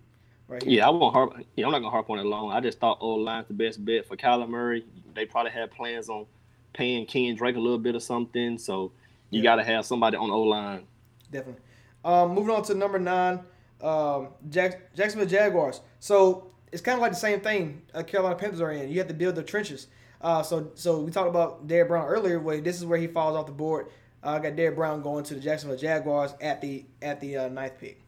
[0.47, 0.65] Right.
[0.65, 1.33] Yeah, I won't harp.
[1.55, 2.51] Yeah, I'm not gonna harp on it long.
[2.51, 4.85] I just thought old line's the best bet for Kyler Murray.
[5.13, 6.25] They probably had plans on
[6.73, 8.57] paying Ken Drake a little bit or something.
[8.57, 8.91] So
[9.29, 9.43] you Yeah.
[9.43, 10.83] got to have somebody on O line.
[11.31, 11.61] Definitely.
[12.03, 13.39] Um, moving on to number nine,
[13.83, 15.81] um, Jack, Jacksonville Jaguars.
[15.99, 18.89] So it's kind of like the same thing uh, Carolina Panthers are in.
[18.89, 19.87] You have to build the trenches.
[20.21, 22.39] Uh, so so we talked about Derrick Brown earlier.
[22.39, 23.87] Where this is where he falls off the board.
[24.23, 27.47] Uh, I got Derrick Brown going to the Jacksonville Jaguars at the at the uh,
[27.49, 28.01] ninth pick.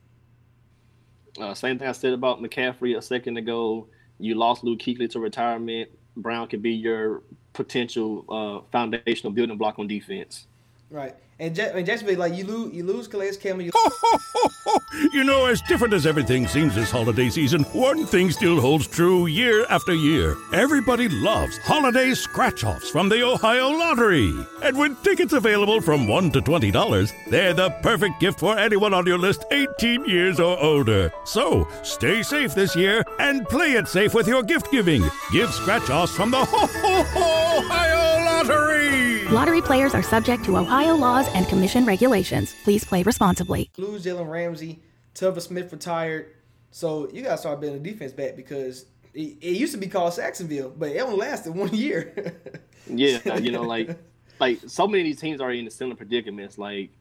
[1.40, 3.88] Uh, same thing I said about McCaffrey a second ago.
[4.20, 5.90] You lost Luke Kuechly to retirement.
[6.16, 10.46] Brown could be your potential uh, foundational building block on defense.
[10.92, 11.16] Right.
[11.39, 13.63] And I mean, Jacksonville, like you lose you lose Calais Campbell.
[13.63, 13.72] You,
[15.12, 19.26] You know, as different as everything seems this holiday season, one thing still holds true
[19.26, 20.38] year after year.
[20.54, 24.34] Everybody loves holiday scratch offs from the Ohio Lottery.
[24.62, 29.06] And with tickets available from $1 to $20, they're the perfect gift for anyone on
[29.08, 31.12] your list 18 years or older.
[31.26, 35.04] So stay safe this year and play it safe with your gift giving.
[35.32, 39.12] Give scratch offs from the Ho Ho Ho Ohio Lottery.
[39.34, 42.54] Lottery players are subject to Ohio laws and commission regulations.
[42.63, 43.72] Please play responsibly.
[43.78, 44.84] lose Jalen Ramsey.
[45.15, 46.36] Tubba Smith retired.
[46.69, 50.13] So you gotta start building a defense back because it, it used to be called
[50.13, 52.36] Sacksonville, but it only lasted one year.
[52.86, 53.98] Yeah, you know, like
[54.39, 56.60] like so many of these teams are in the similar predicaments.
[56.60, 56.91] Like,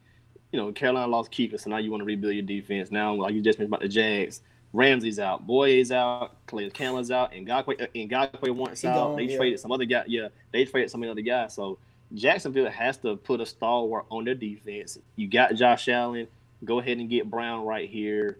[0.51, 2.89] you know, Carolina lost Keeper, so now you want to rebuild your defense.
[2.89, 4.41] Now, like you just mentioned about the Jags,
[4.73, 8.95] Ramsey's out, Bouye's out, Clay Cameron's out, and Ngakoue, and Ngakoue wants He out.
[8.95, 9.37] gone, they yeah.
[9.37, 10.03] traded some other guy.
[10.07, 11.45] Yeah, they traded some other guy.
[11.45, 11.77] So
[12.13, 14.99] Jacksonville has to put a stalwart on their defense.
[15.15, 16.27] You got Josh Allen.
[16.63, 18.37] Go ahead and get Brown right here,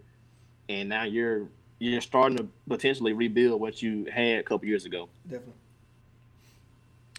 [0.68, 5.08] and now you're you're starting to potentially rebuild what you had a couple years ago.
[5.24, 5.52] Definitely.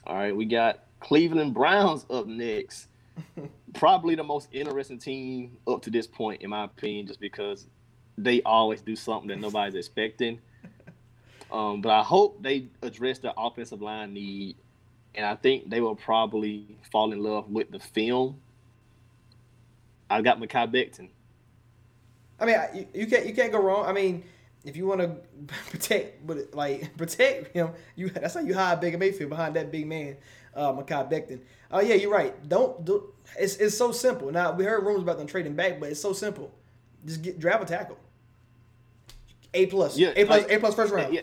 [0.07, 2.87] All right, we got Cleveland Browns up next.
[3.73, 7.67] Probably the most interesting team up to this point, in my opinion, just because
[8.17, 10.39] they always do something that nobody's expecting.
[11.51, 14.55] Um, but I hope they address the offensive line need,
[15.15, 18.39] and I think they will probably fall in love with the film.
[20.09, 21.09] I got Mekhi Becton.
[22.39, 23.85] I mean, you, you can't you can't go wrong.
[23.85, 24.23] I mean,
[24.63, 25.15] if you want to
[25.71, 29.87] protect, but like protect him, you that's how you hide Baker Mayfield behind that big
[29.87, 30.17] man,
[30.55, 31.39] uh, Mekhi Becton.
[31.71, 32.47] Oh yeah, you're right.
[32.47, 33.13] Don't do.
[33.39, 34.31] It's it's so simple.
[34.31, 36.51] Now we heard rumors about them trading back, but it's so simple.
[37.05, 37.97] Just get draft a tackle.
[39.53, 39.97] A plus.
[39.97, 40.41] Yeah, A plus.
[40.43, 41.13] like- a plus first round.
[41.13, 41.21] Yeah,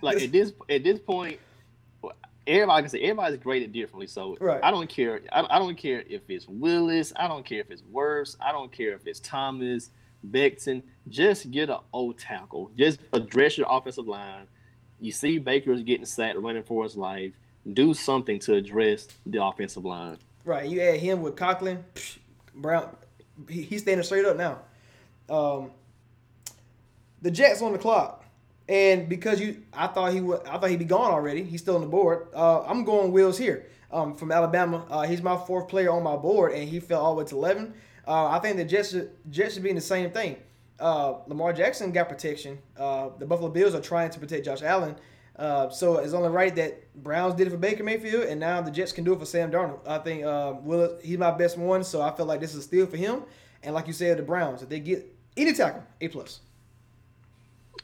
[0.00, 1.38] like at this at this point,
[2.48, 4.06] everybody can say everybody's graded differently.
[4.06, 4.60] So Right.
[4.62, 5.20] I don't care.
[5.32, 7.12] I, I don't care if it's Willis.
[7.14, 8.36] I don't care if it's Wirfs.
[8.40, 9.90] I don't care if it's Thomas,
[10.28, 10.82] Becton.
[11.08, 12.70] Just get an O tackle.
[12.76, 14.46] Just address your offensive line.
[15.00, 17.32] You see Baker's getting sacked, running for his life.
[17.72, 20.16] Do something to address the offensive line.
[20.44, 20.68] Right.
[20.68, 21.84] You add him with Conklin,
[22.54, 22.96] Brown.
[23.48, 24.58] He, he's standing straight up now.
[25.28, 25.70] Um,
[27.20, 28.24] the Jets on the clock,
[28.68, 31.42] and because you, I thought he would, I thought he'd be gone already.
[31.42, 32.28] He's still on the board.
[32.34, 34.84] Uh, I'm going Wills here um, from Alabama.
[34.90, 37.36] Uh, he's my fourth player on my board, and he fell all the way to
[37.36, 37.74] 11.
[38.06, 40.36] Uh, I think the Jets should, Jets should be in the same thing.
[40.78, 42.58] Uh, Lamar Jackson got protection.
[42.76, 44.96] Uh, the Buffalo Bills are trying to protect Josh Allen.
[45.34, 48.70] Uh, so it's only right that Browns did it for Baker Mayfield, and now the
[48.70, 49.86] Jets can do it for Sam Darnold.
[49.86, 52.62] I think uh, Will he's my best one, so I feel like this is a
[52.62, 53.22] steal for him.
[53.62, 56.40] And like you said, the Browns, if they get any tackle, A plus.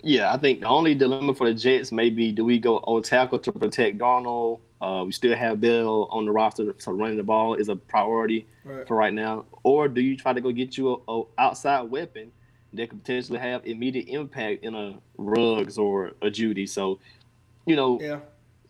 [0.02, 3.02] Yeah, I think the only dilemma for the Jets may be do we go on
[3.02, 4.60] tackle to protect Darnold?
[4.80, 8.46] Uh, we still have Bell on the roster, so running the ball is a priority
[8.64, 8.86] Right.
[8.86, 9.44] for right now.
[9.62, 12.32] Or do you try to go get you a, a outside weapon
[12.74, 16.66] that could potentially have immediate impact in a Ruggs or a Jeudy?
[16.68, 16.98] So,
[17.66, 18.20] you know, Yeah.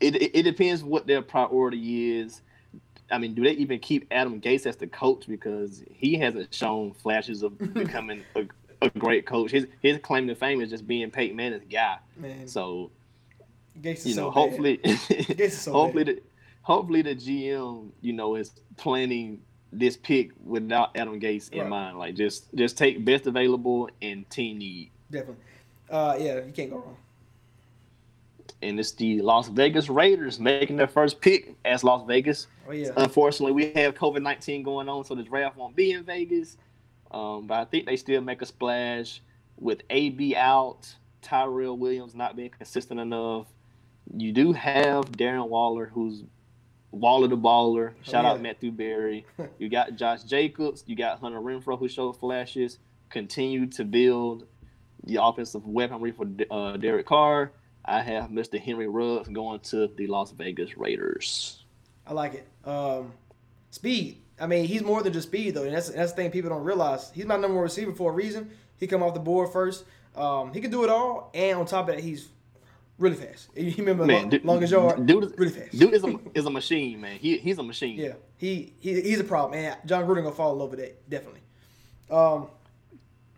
[0.01, 2.43] it, it, it depends what their priority is.
[3.11, 6.93] I mean, do they even keep Adam Gase as the coach because he hasn't shown
[6.93, 8.45] flashes of becoming a,
[8.85, 9.51] a great coach?
[9.51, 11.99] His his claim to fame is just being Peyton Manning's guy.
[12.16, 12.91] Man, So
[13.80, 14.35] Gase you know, bad.
[14.35, 14.80] hopefully,
[15.51, 16.22] so hopefully the
[16.62, 19.41] hopefully the GM you know is planning
[19.72, 21.68] this pick without Adam Gase in Right.
[21.68, 21.99] mind.
[21.99, 24.91] Like just just take best available and team need.
[25.11, 25.43] definitely.
[25.91, 26.97] Uh, yeah, you can't go wrong.
[28.62, 32.47] And it's the Las Vegas Raiders making their first pick as Las Vegas.
[32.66, 36.03] Oh yeah, Unfortunately, we have COVID nineteen going on, so the draft won't be in
[36.05, 36.57] Vegas.
[37.15, 39.23] Um, but I think they still make a splash
[39.57, 40.93] with AB out,
[41.23, 43.47] Tyrell Williams not being consistent enough.
[44.12, 46.25] You do have Darren Waller, who's
[46.91, 47.93] Waller the baller.
[48.03, 48.33] Shout yeah.
[48.33, 49.25] out Matthew Berry.
[49.59, 50.83] You got Josh Jacobs.
[50.87, 52.79] You got Hunter Renfrow who showed flashes.
[53.11, 54.47] Continue to build
[55.05, 57.53] the offensive weaponry for uh, Derek Carr.
[57.85, 58.61] I have Mr.
[58.61, 61.62] Henry Ruggs going to the Las Vegas Raiders.
[62.07, 62.69] I like it.
[62.69, 63.12] Um,
[63.71, 64.24] speed.
[64.41, 66.64] I mean, he's more than just speed though, and that's that's the thing people don't
[66.64, 67.11] realize.
[67.14, 68.51] He's my number one receiver for a reason.
[68.78, 69.85] He come off the board first.
[70.16, 72.28] Um, he can do it all, and on top of that, he's
[72.99, 73.49] really fast.
[73.57, 75.78] You remember Man, long, dude, longest yard, dude, is- really fast.
[75.78, 77.18] Dude is a, is a machine, man.
[77.18, 77.97] He he's a machine.
[77.99, 81.09] yeah, he, he he's a problem, and Jon Gruden gonna fall in love with that
[81.09, 81.41] definitely.
[82.11, 82.49] Um,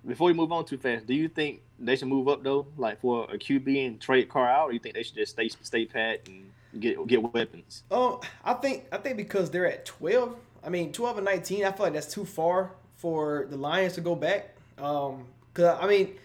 [0.06, 3.00] Before we move on too fast, do you think they should move up though, like
[3.00, 5.84] for a QB and trade Carr out, or you think they should just stay stay
[5.84, 7.82] pat and get get weapons?
[7.90, 10.36] Um, I think I think because they're at twelve.
[10.66, 11.64] I mean, twelve and nineteen.
[11.64, 14.56] I feel like that's too far for the Lions to go back.
[14.78, 16.16] Um, cause I mean,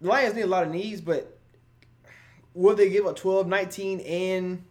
[0.00, 1.38] the Lions need a lot of needs, but
[2.54, 4.64] will they give up 12, 19, and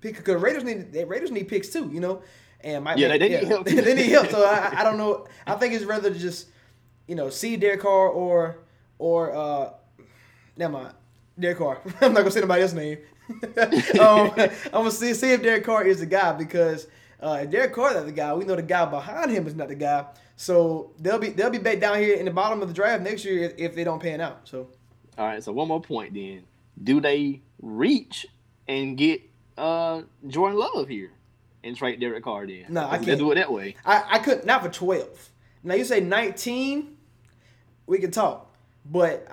[0.00, 0.16] pick?
[0.16, 1.90] Because Raiders need the Raiders need picks too.
[1.92, 2.22] You know,
[2.62, 4.28] and might Yeah, they- they need help, they need help.
[4.30, 5.26] So I, I don't know.
[5.46, 6.48] I think it's rather to just
[7.06, 8.58] you know see Derek Carr or
[8.98, 9.72] or uh,
[10.56, 10.94] never mind.
[11.38, 11.80] Derek Carr.
[12.00, 12.98] I'm not gonna say nobody else's name.
[14.00, 16.86] um, I'm gonna see, see if Derek Carr is the guy because
[17.22, 19.54] uh, if Derek Carr is not the guy, we know the guy behind him is
[19.54, 20.06] not the guy.
[20.36, 23.24] So they'll be they'll be back down here in the bottom of the draft next
[23.24, 24.40] year if, if they don't pan out.
[24.48, 24.68] So
[25.18, 26.44] All right, so one more point then.
[26.82, 28.26] Do they reach
[28.68, 29.20] and get
[29.58, 31.10] uh Jordan Love here
[31.62, 32.64] and trade Derek Carr then?
[32.70, 33.18] No, I can't.
[33.18, 33.76] do it that way.
[33.84, 35.28] I, I could not for twelve.
[35.62, 36.96] Now you say nineteen,
[37.86, 38.50] we can talk,
[38.90, 39.28] but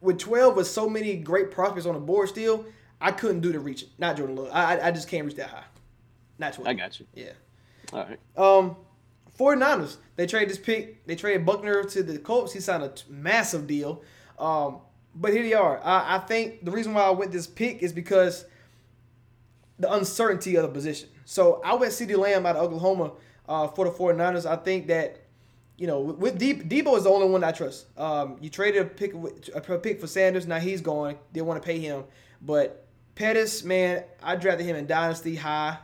[0.00, 2.64] with twelve with so many great prospects on the board still,
[3.00, 3.86] I couldn't do the reach.
[3.98, 4.50] Not Jordan Love.
[4.52, 5.64] I- I just can't reach that high.
[6.38, 6.68] Not twelve.
[6.68, 7.06] I got you.
[7.14, 7.32] Yeah.
[7.92, 8.18] All right.
[8.36, 8.76] Um,
[9.38, 11.06] 49ers, they traded this pick.
[11.06, 12.52] They traded Buckner to the Colts.
[12.52, 14.02] He signed a t- massive deal.
[14.38, 14.78] Um,
[15.14, 15.80] but here they are.
[15.82, 18.44] I, I think the reason why I went this pick is because
[19.78, 21.08] the uncertainty of the position.
[21.24, 23.12] So I went CeeDee Lamb out of Oklahoma
[23.48, 24.46] uh, for the 49ers.
[24.46, 25.20] I think that,
[25.76, 27.86] you know, with Deep, Deebo is the only one I trust.
[27.98, 30.46] Um, you traded a pick, with- a pick for Sanders.
[30.46, 31.16] Now he's gone.
[31.32, 32.04] They want to pay him.
[32.40, 35.78] But Pettis, man, I drafted him in Dynasty high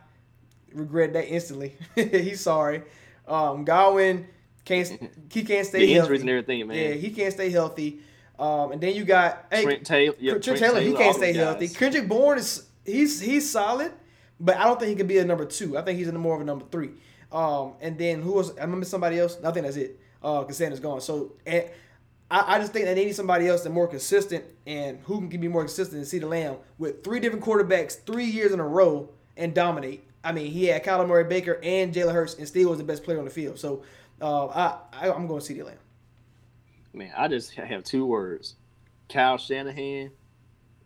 [0.72, 1.76] regret that instantly.
[1.94, 2.82] He's sorry.
[3.26, 4.26] Um, Goodwin
[4.64, 4.88] can't
[5.32, 5.98] he can't stay The healthy.
[6.00, 6.76] injuries and everything, man.
[6.76, 8.00] Yeah, he can't stay healthy.
[8.38, 11.32] Um, and then you got hey, Trent Taylor- yeah, Trent, Trent Taylor, he can't stay
[11.32, 11.68] healthy.
[11.68, 13.92] Kendrick Bourne is he's he's solid,
[14.38, 15.76] but I don't think he can be a number two.
[15.76, 16.90] I think he's in the more of a number three.
[17.32, 19.36] Um, and then who was I remember somebody else?
[19.44, 19.98] I think that's it.
[20.22, 21.00] Uh, because Sanders gone.
[21.00, 21.64] So and
[22.30, 25.40] I, I just think that they need somebody else that's more consistent and who can
[25.40, 28.66] be more consistent than see the Lamb with three different quarterbacks three years in a
[28.66, 30.04] row and dominate.
[30.28, 33.02] I mean, he had Kyler Murray Baker and Jalen Hurts and still was the best
[33.02, 33.58] player on the field.
[33.58, 33.82] So
[34.20, 35.78] uh, I, I I'm going CeeDee Lamb.
[36.92, 38.56] Man, I just have two words.
[39.08, 40.10] Kyle Shanahan.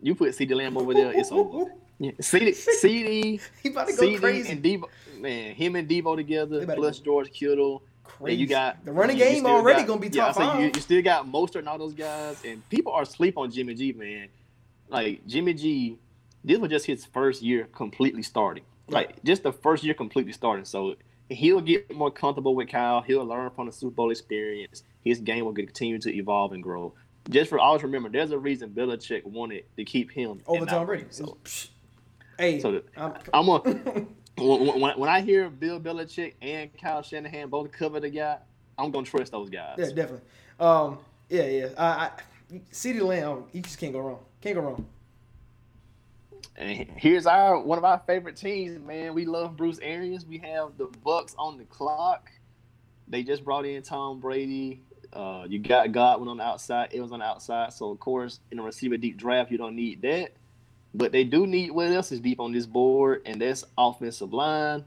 [0.00, 1.72] You put CeeDee Lamb over there, it's over.
[1.98, 4.50] Yeah, CD, CD, He about to go CD crazy.
[4.52, 4.84] and Deebo.
[5.20, 7.80] Man, him and Deebo together, to plus go George Kittle.
[8.02, 8.32] Crazy.
[8.32, 10.76] And you got The running game already got- gonna be top I say You, five.
[10.76, 13.92] you still got Mostert and all those guys, and people are sleep on Jimmy G,
[13.92, 14.26] man.
[14.88, 15.96] Like Jimmy G,
[16.42, 18.64] this was just his first year completely starting.
[18.92, 20.64] Like just the first year completely starting.
[20.64, 20.96] So
[21.28, 23.00] he'll get more comfortable with Kyle.
[23.02, 24.84] He'll learn from the Super Bowl experience.
[25.04, 26.94] His game will continue to evolve and grow.
[27.30, 31.06] Just for always remember, there's a reason Belichick wanted to keep him over Tom Brady.
[31.10, 31.38] So.
[32.38, 33.58] Hey, so the- I'm- I'm a
[34.38, 38.38] when, when, I hear Bill Belichick and Kyle Shanahan both cover the guy,
[38.78, 39.76] I'm gonna trust those guys.
[39.78, 40.22] yeah, definitely.
[40.58, 41.68] Um, yeah, yeah.
[41.78, 42.10] I, I
[42.72, 44.18] CeeDee Lamb, you just can't go wrong.
[44.40, 44.86] Can't go wrong.
[46.56, 49.14] And here's our one of our favorite teams, man.
[49.14, 50.26] We love Bruce Arians.
[50.26, 52.30] We have the Bucs on the clock.
[53.08, 54.82] They just brought in Tom Brady.
[55.12, 56.88] Uh, you got Godwin on the outside.
[56.92, 57.72] It was on the outside.
[57.72, 60.32] So of course, in a receiver deep draft, you don't need that.
[60.94, 64.84] But they do need what else is deep on this board, and that's offensive line.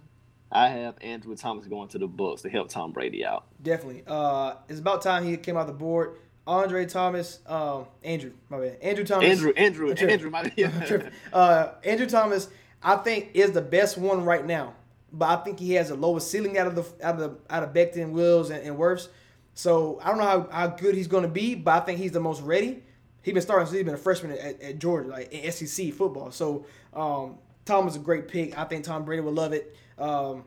[0.51, 3.45] I have Andrew Thomas going to the Bucs to help Tom Brady out.
[3.61, 4.03] Definitely.
[4.05, 6.17] Uh, it's about time he came out the board.
[6.47, 8.77] Andre Thomas, um, Andrew, my bad.
[8.81, 9.27] Andrew Thomas.
[9.27, 9.91] Andrew, Andrew.
[9.97, 12.49] Andrew, my I'm uh, Andrew Thomas,
[12.83, 14.75] I think is the best one right now,
[15.11, 17.63] but I think he has the lowest ceiling out of the out of the out
[17.63, 19.07] of Becton, Wills, and, and.
[19.55, 22.11] So I don't know how, how good he's going to be, but I think he's
[22.11, 22.83] the most ready.
[23.21, 26.29] He's been starting since he's been a freshman at, at Georgia, like in SEC football.
[26.31, 28.55] So um, Tom is a great pick.
[28.57, 29.75] I think Tom Brady would love it.
[29.97, 30.43] Um,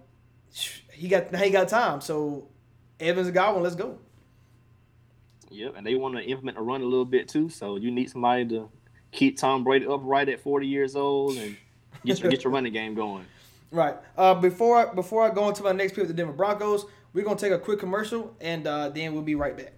[0.93, 2.01] he got now he got time.
[2.03, 2.49] So
[3.01, 3.99] Evans and Godwin, let's go.
[5.51, 7.49] Yep, and they want to implement a run a little bit too.
[7.49, 8.69] So you need somebody to
[9.13, 11.57] keep Tom Brady upright at 40 years old and
[12.05, 13.25] get your, get your running game going.
[13.71, 13.97] Right.
[14.17, 17.23] Uh, before I, before I go into my next pick with the Denver Broncos, we're
[17.23, 19.75] gonna take a quick commercial and uh, then we'll be right back.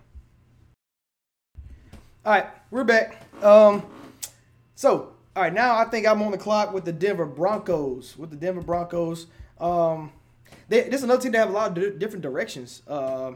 [2.25, 3.21] All right, we're back.
[3.43, 3.85] Um,
[4.77, 8.16] so All right, now I think I'm on the clock with the Denver Broncos.
[8.16, 9.27] With the Denver Broncos,
[9.59, 10.12] um,
[10.68, 12.83] they, this is another team that have a lot of di- different directions.
[12.87, 13.33] Uh,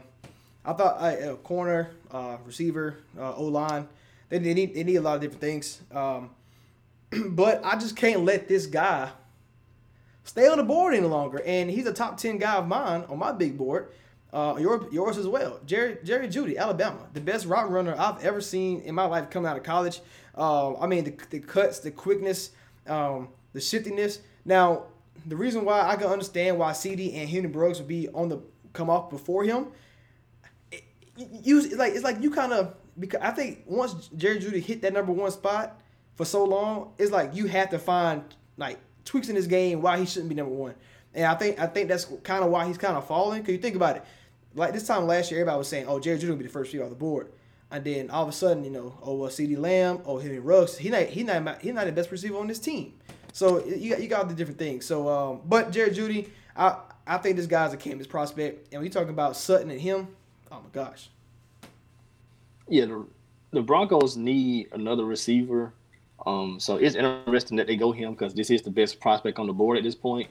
[0.65, 3.87] I thought uh, corner, uh, receiver, uh, O line,
[4.29, 5.81] they, they need they need a lot of different things.
[5.91, 6.31] Um,
[7.29, 9.11] but I just can't let this guy
[10.23, 11.41] stay on the board any longer.
[11.45, 13.91] And he's a top ten guy of mine on my big board.
[14.33, 15.59] Uh, your, yours as well.
[15.65, 19.49] Jerry Jerry Jeudy, Alabama, the best route runner I've ever seen in my life coming
[19.49, 20.01] out of college.
[20.37, 22.51] Uh, I mean, the, the cuts, the quickness,
[22.87, 24.19] um, the shiftiness.
[24.43, 24.87] Now,
[25.25, 28.41] the reason why I can understand why CD and Henry Brooks would be on the
[28.73, 29.67] come off before him.
[31.17, 34.93] You like it's like you kind of because I think once Jerry Jeudy hit that
[34.93, 35.79] number one spot
[36.15, 38.23] for so long, it's like you have to find
[38.57, 40.75] like tweaks in his game why he shouldn't be number one.
[41.13, 43.41] And I think I think that's kind of why he's kind of falling.
[43.43, 44.03] Cause you think about it,
[44.53, 46.69] like this time last year, everybody was saying, "Oh, Jerry Jeudy will be the first
[46.69, 47.31] receiver off the board,"
[47.71, 50.77] and then all of a sudden, you know, oh, well, CeeDee Lamb, oh, Henry Ruggs,
[50.77, 52.93] he not he not he not the best receiver on this team.
[53.31, 54.85] So you got you got the different things.
[54.85, 58.85] So, um, but Jerry Jeudy, I I think this guy's a campus prospect, and when
[58.85, 60.07] you talking about Sutton and him,
[60.51, 61.09] oh my gosh,
[62.67, 63.05] Yeah, the,
[63.51, 65.73] the Broncos need another receiver.
[66.25, 69.47] Um, so it's interesting that they go him because this is the best prospect on
[69.47, 70.29] the board at this point.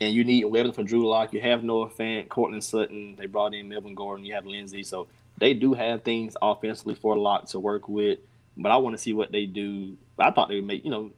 [0.00, 1.32] And you need weapons for Drew Lock.
[1.32, 3.14] You have Noah Fant, Courtland Sutton.
[3.16, 4.24] They brought in Melvin Gordon.
[4.24, 4.82] You have Lindsay.
[4.82, 5.06] So
[5.38, 8.18] they do have things offensively for Lock to work with.
[8.56, 9.96] But I want to see what they do.
[10.18, 11.10] I thought they would make, you know,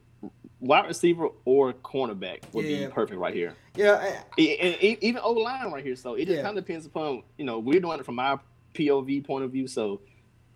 [0.65, 2.87] wide receiver or cornerback would Yeah.
[2.87, 3.55] be perfect right here.
[3.77, 5.97] yeah, I- and e- even O line right here.
[5.97, 6.43] So it just Yeah.
[6.43, 8.41] kind of depends upon you know we're doing it from our
[8.75, 9.67] POV point of view.
[9.69, 10.01] So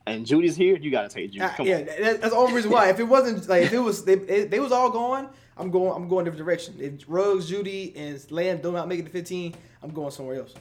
[0.07, 1.43] and Jeudy's here, you got to take Jeudy.
[1.43, 1.85] Uh, Come yeah, on.
[1.85, 2.89] that- that's the only reason why.
[2.89, 5.29] If it wasn't like if it was they, they was all going,
[5.59, 6.75] I'm going I'm going different direction.
[6.81, 10.55] If Ruggs, Jeudy, and Lamb do not make it to 15, I'm going somewhere else.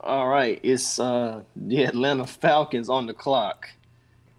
[0.00, 3.68] All right, it's uh the Atlanta Falcons on the clock.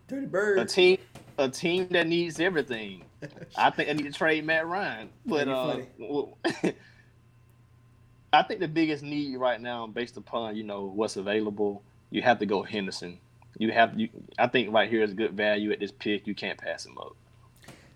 [0.09, 0.97] Dirty A team,
[1.38, 3.03] a team that needs everything.
[3.57, 6.38] I think I need to trade Matt Ryan, but uh, well,
[8.34, 12.39] I think the biggest need right now, based upon you know what's available, you have
[12.39, 13.19] to go Henderson.
[13.57, 14.09] You have you.
[14.38, 16.27] I think right here is good value at this pick.
[16.27, 17.15] You can't pass him up.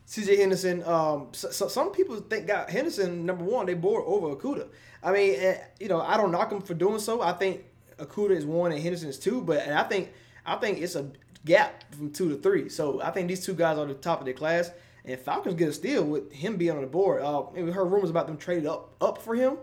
[0.07, 0.83] CJ Henderson.
[0.83, 3.65] Um, so, so some people think got Henderson number one.
[3.65, 4.69] They bore over Okudah.
[5.03, 7.21] I mean, eh, you know, I don't knock him for doing so.
[7.21, 7.65] I think
[7.97, 9.41] Okudah is one and Henderson is two.
[9.41, 10.13] But and I think
[10.45, 11.09] I think it's a
[11.45, 12.69] gap from two to three.
[12.69, 14.71] So I think these two guys are the top of their class.
[15.05, 17.21] And Falcons get a steal with him being on the board.
[17.21, 19.57] Uh, we heard rumors about them traded up up for him,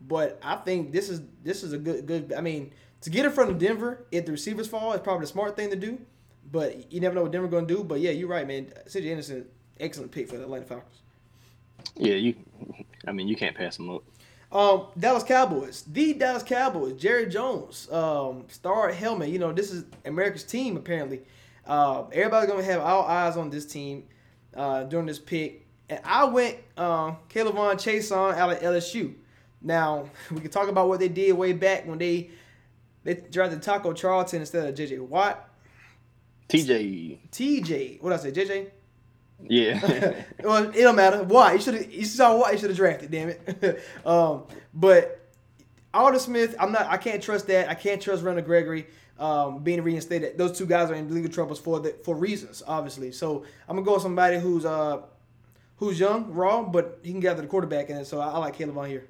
[0.00, 2.34] but I think this is this is a good good.
[2.36, 5.32] I mean, to get in front of Denver if the receivers fall is probably the
[5.32, 5.98] smart thing to do.
[6.52, 7.84] But you never know what Denver going to do.
[7.84, 8.72] But yeah, you're right, man.
[8.86, 9.46] CJ Henderson,
[9.78, 11.02] excellent pick for the Atlanta Falcons.
[11.96, 12.34] Yeah, you.
[13.06, 14.02] I mean, you can't pass him up.
[14.52, 19.28] Um, Dallas Cowboys, the Dallas Cowboys, Jerry Jones, um, star helmet.
[19.28, 21.20] You know, this is America's team apparently.
[21.66, 24.04] Uh, everybody's gonna have all eyes on this team
[24.56, 25.66] uh, during this pick.
[25.88, 29.14] And I went uh, K'Lavon Chaisson out of LSU.
[29.62, 32.30] Now we can talk about what they did way back when they
[33.04, 35.48] they drafted Taco Charlton instead of JJ Watt.
[36.48, 37.18] TJ.
[37.30, 38.70] TJ, what did I say, JJ?
[39.48, 40.14] Yeah.
[40.42, 41.22] well, it don't matter.
[41.22, 41.54] Why?
[41.54, 41.92] You should have.
[41.92, 43.10] You saw why you should have drafted.
[43.10, 43.82] Damn it.
[44.06, 45.28] um, but
[45.92, 46.86] Aldon Smith, I'm not.
[46.86, 47.68] I can't trust that.
[47.68, 48.86] I can't trust Randall Gregory
[49.18, 50.38] um, being reinstated.
[50.38, 53.12] Those two guys are in legal troubles for the for reasons, obviously.
[53.12, 55.02] So I'm gonna go with somebody who's uh
[55.76, 58.06] who's young, raw, but he can gather the quarterback in it.
[58.06, 59.06] So I, I like Caleb on here.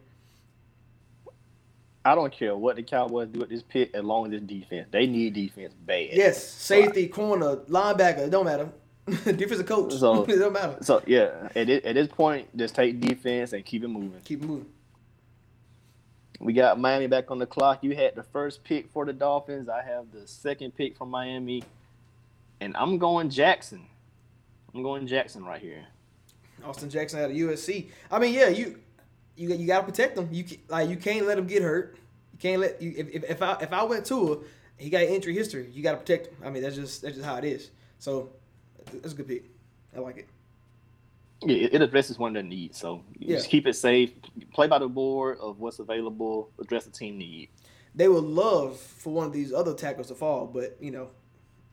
[2.04, 4.88] I don't care what the Cowboys do at this pick as long as it's defense.
[4.90, 6.08] They need defense bad.
[6.12, 8.20] Yes, safety, corner, linebacker.
[8.20, 8.70] It don't matter.
[9.24, 9.94] Defensive coach.
[9.94, 10.78] So- it don't matter.
[10.82, 14.20] So yeah, at this, at this point, just take defense and keep it moving.
[14.24, 14.66] Keep moving.
[16.38, 17.84] We got Miami back on the clock.
[17.84, 19.68] You had the first pick for the Dolphins.
[19.68, 21.62] I have the second pick from Miami,
[22.60, 23.82] and I'm going Jackson.
[24.74, 25.84] I'm going Jackson right here.
[26.64, 27.88] Austin Jackson out of USC.
[28.10, 28.78] I mean, yeah, you
[29.36, 30.28] you you gotta protect him.
[30.30, 31.96] You like you can't let him get hurt.
[32.32, 34.38] You can't let you if, if, if I if I went to a
[34.82, 35.68] he got injury history.
[35.72, 36.36] You gotta protect him.
[36.44, 37.70] I mean, that's just that's just how it is.
[37.98, 38.30] So
[38.86, 39.44] that's a good pick.
[39.96, 40.28] I like it.
[41.42, 42.78] Yeah, it, addresses one of their needs.
[42.78, 44.10] So you just keep it safe.
[44.52, 46.50] Play by the board of what's available.
[46.60, 47.48] Address the team need.
[47.94, 51.08] They would love for one of these other tackles to fall, but you know,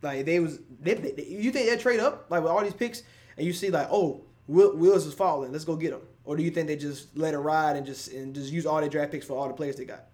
[0.02, 2.74] like they was they, they, they- you think they trade up like with all these
[2.74, 3.04] picks
[3.38, 6.44] and you see like oh Will, Wills is falling, let's go get him, or do
[6.44, 9.12] you think they just let it ride and just and just use all their draft
[9.12, 10.06] picks for all the players they got?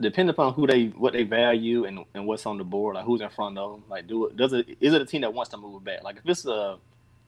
[0.00, 3.20] Depending upon who they what they value and, and what's on the board, like who's
[3.20, 3.84] in front of them.
[3.88, 6.02] Like, do it does it is it a team that wants to move back?
[6.02, 6.78] Like if it's a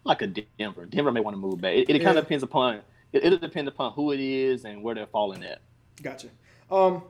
[0.04, 1.74] like a Denver, Denver may want to move back.
[1.74, 2.76] It, it kind of depends upon
[3.12, 5.60] it, it'll depend upon who it is and where they're falling at.
[6.02, 6.28] Gotcha.
[6.70, 7.02] Um,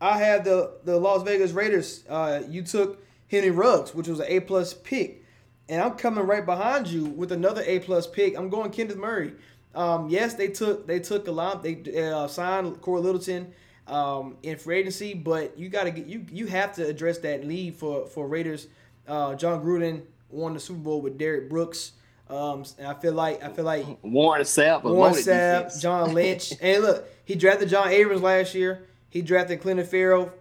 [0.00, 2.04] I had the the Las Vegas Raiders.
[2.08, 5.24] Uh, you took Henry Ruggs, which was an A plus pick.
[5.68, 8.36] and I'm coming right behind you with another A plus pick.
[8.36, 9.32] I'm going Kenneth Murray.
[9.74, 11.62] Um, yes, they took they took a lot.
[11.62, 13.54] They uh, signed Cory Littleton
[13.86, 17.44] um, in free agency, but you got to get you you have to address that
[17.44, 18.68] need for for Raiders.
[19.06, 21.92] Uh, Jon Gruden won the Super Bowl with Derrick Brooks.
[22.30, 25.82] Um, and I feel like I feel like Warren Sapp, Warren Sapp, defense.
[25.82, 28.86] John Lynch, and look, he drafted John Abrams last year.
[29.10, 30.32] He drafted Clinton Farrell,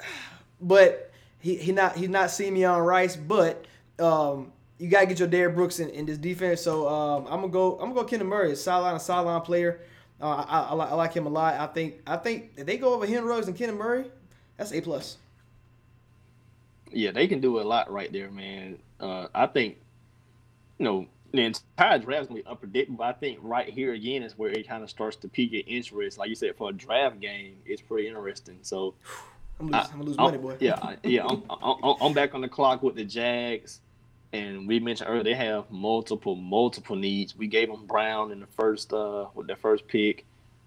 [0.60, 3.14] but he he not he's not Simeon Rice.
[3.14, 3.66] But
[4.00, 6.62] um, you gotta get your Derrick Brooks in, in this defense.
[6.62, 9.80] So um, I'm gonna go I'm gonna go Kenneth Murray, a sideline a sideline player.
[10.24, 11.54] Uh, I, I, I like him a lot.
[11.54, 14.06] I think I think if they go over Henry Ruggs and Kenneth Murray,
[14.56, 15.18] that's a plus.
[16.90, 18.78] Yeah, they can do a lot right there, man.
[18.98, 19.76] Uh, I think,
[20.78, 23.04] you know, the entire draft is gonna be unpredictable.
[23.04, 26.16] I think right here again is where it kind of starts to pique your interest.
[26.16, 28.58] Like you said, for a draft game, it's pretty interesting.
[28.62, 28.94] So,
[29.60, 30.56] I'm lose, I- I'm gonna lose I'm- money, boy.
[30.58, 31.26] Yeah, I- yeah.
[31.28, 33.80] I'm, I'm, I'm back on the clock with the Jags,
[34.34, 37.36] and we mentioned earlier they have multiple, multiple needs.
[37.36, 40.26] We gave them Brown in the first, uh, with their first pick.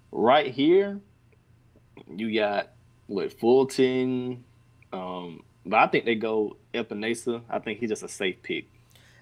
[0.09, 1.01] Right here,
[2.07, 2.70] you got
[3.07, 4.45] what Fulton,
[4.93, 7.41] um, but I think they go Epenesa.
[7.49, 8.70] I think he's just a safe pick.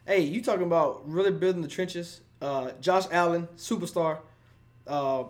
[0.05, 2.21] Hey, you talking about really building the trenches?
[2.39, 4.19] Uh, Josh Allen, superstar.
[4.85, 5.23] Uh,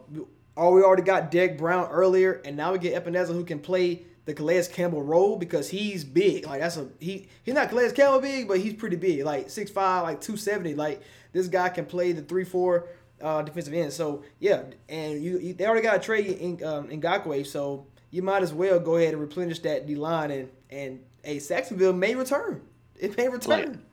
[0.57, 4.03] oh, we already got Derrick Brown earlier, and now we get Epenesa who can play
[4.25, 6.45] the Calais Campbell role because he's big.
[6.45, 7.27] Like that's a he.
[7.43, 9.23] He's not Calais Campbell big, but he's pretty big.
[9.23, 10.73] Like 6'5", like two seventy.
[10.73, 11.01] Like
[11.31, 12.87] this guy can play the three four
[13.21, 13.93] uh, defensive end.
[13.93, 17.87] So yeah, and you, you they already got a trade in um, in Ngakoue, so
[18.11, 21.93] you might as well go ahead and replenish that D line and and a Sacksonville
[21.93, 22.61] may return.
[22.97, 23.83] It may return.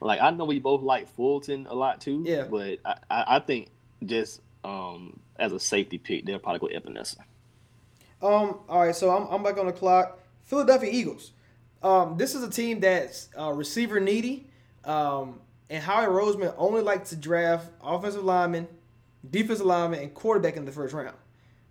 [0.00, 2.22] Like I know we both like Fulton a lot too.
[2.26, 2.44] Yeah.
[2.44, 3.68] But I, I, I think
[4.04, 7.18] just um as a safety pick, they'll probably go Epenesa.
[8.22, 8.60] Um.
[8.68, 8.94] All right.
[8.94, 10.18] So I'm, I'm back on the clock.
[10.42, 11.32] Philadelphia Eagles.
[11.82, 12.16] Um.
[12.16, 14.50] This is a team that's uh, receiver needy.
[14.84, 15.40] Um.
[15.70, 18.68] And Howie Roseman only likes to draft offensive linemen,
[19.28, 21.16] defensive linemen, and quarterback in the first round.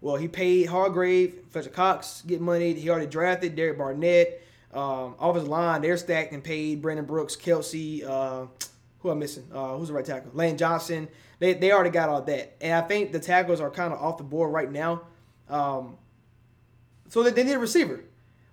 [0.02, 2.74] Well, he paid Hargrave, Fletcher Cox get money.
[2.74, 4.42] He already drafted Derek Barnett.
[4.74, 6.82] Um, offensive line, they're stacked and paid.
[6.82, 8.48] Brandon Brooks, Kelce, uh,
[9.00, 9.48] who I'm missing?
[9.54, 10.32] Uh, who's the right tackle?
[10.34, 11.08] Lane Johnson.
[11.38, 12.56] They, they already got all that.
[12.62, 15.04] And I think the tackles are kind of off the board right now.
[15.50, 15.98] Um,
[17.12, 18.06] so they, they need a receiver.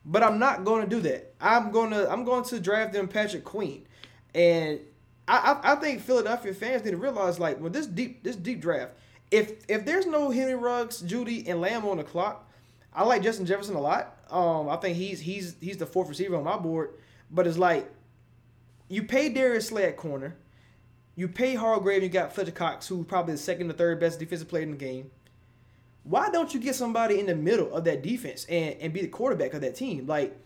[0.04, 1.32] But I'm not going to do that.
[1.40, 3.86] I'm going to I'm going to draft them Patrick Queen.
[4.34, 4.80] And
[5.28, 8.60] I, I, I think Philadelphia fans need to realize like with this deep this deep
[8.60, 8.92] draft,
[9.30, 12.50] if if there's no Henry Ruggs, Jeudy, and Lamb on the clock,
[12.92, 14.16] I like Justin Jefferson a lot.
[14.28, 16.94] Um, I think he's he's he's the fourth receiver on my board.
[17.30, 17.88] But it's like
[18.88, 20.36] you pay Darius Slay at corner,
[21.14, 24.18] you pay Hargrave, and you got Fletcher Cox, who's probably the second or third best
[24.18, 25.12] defensive player in the game.
[26.04, 29.08] Why don't you get somebody in the middle of that defense and, and be the
[29.08, 30.06] quarterback of that team?
[30.06, 30.36] Like,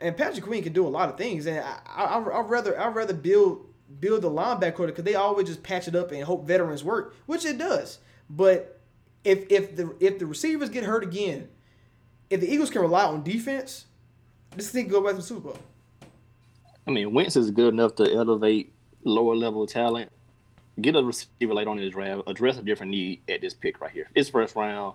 [0.00, 2.94] and Patrick Queen can do a lot of things, and I, I I'd rather I'd
[2.94, 3.66] rather build
[4.00, 7.44] build the linebacker because they always just patch it up and hope veterans work, which
[7.44, 7.98] it does.
[8.28, 8.80] But
[9.24, 11.48] if if the if the receivers get hurt again,
[12.30, 13.86] if the Eagles can rely on defense,
[14.54, 15.58] this thing go back to the Super Bowl.
[16.86, 18.72] I mean, Wentz is good enough to elevate
[19.04, 20.10] lower level talent.
[20.80, 22.22] Get a receiver late on in the draft.
[22.26, 24.08] Address a different need at this pick right here.
[24.14, 24.94] It's first round.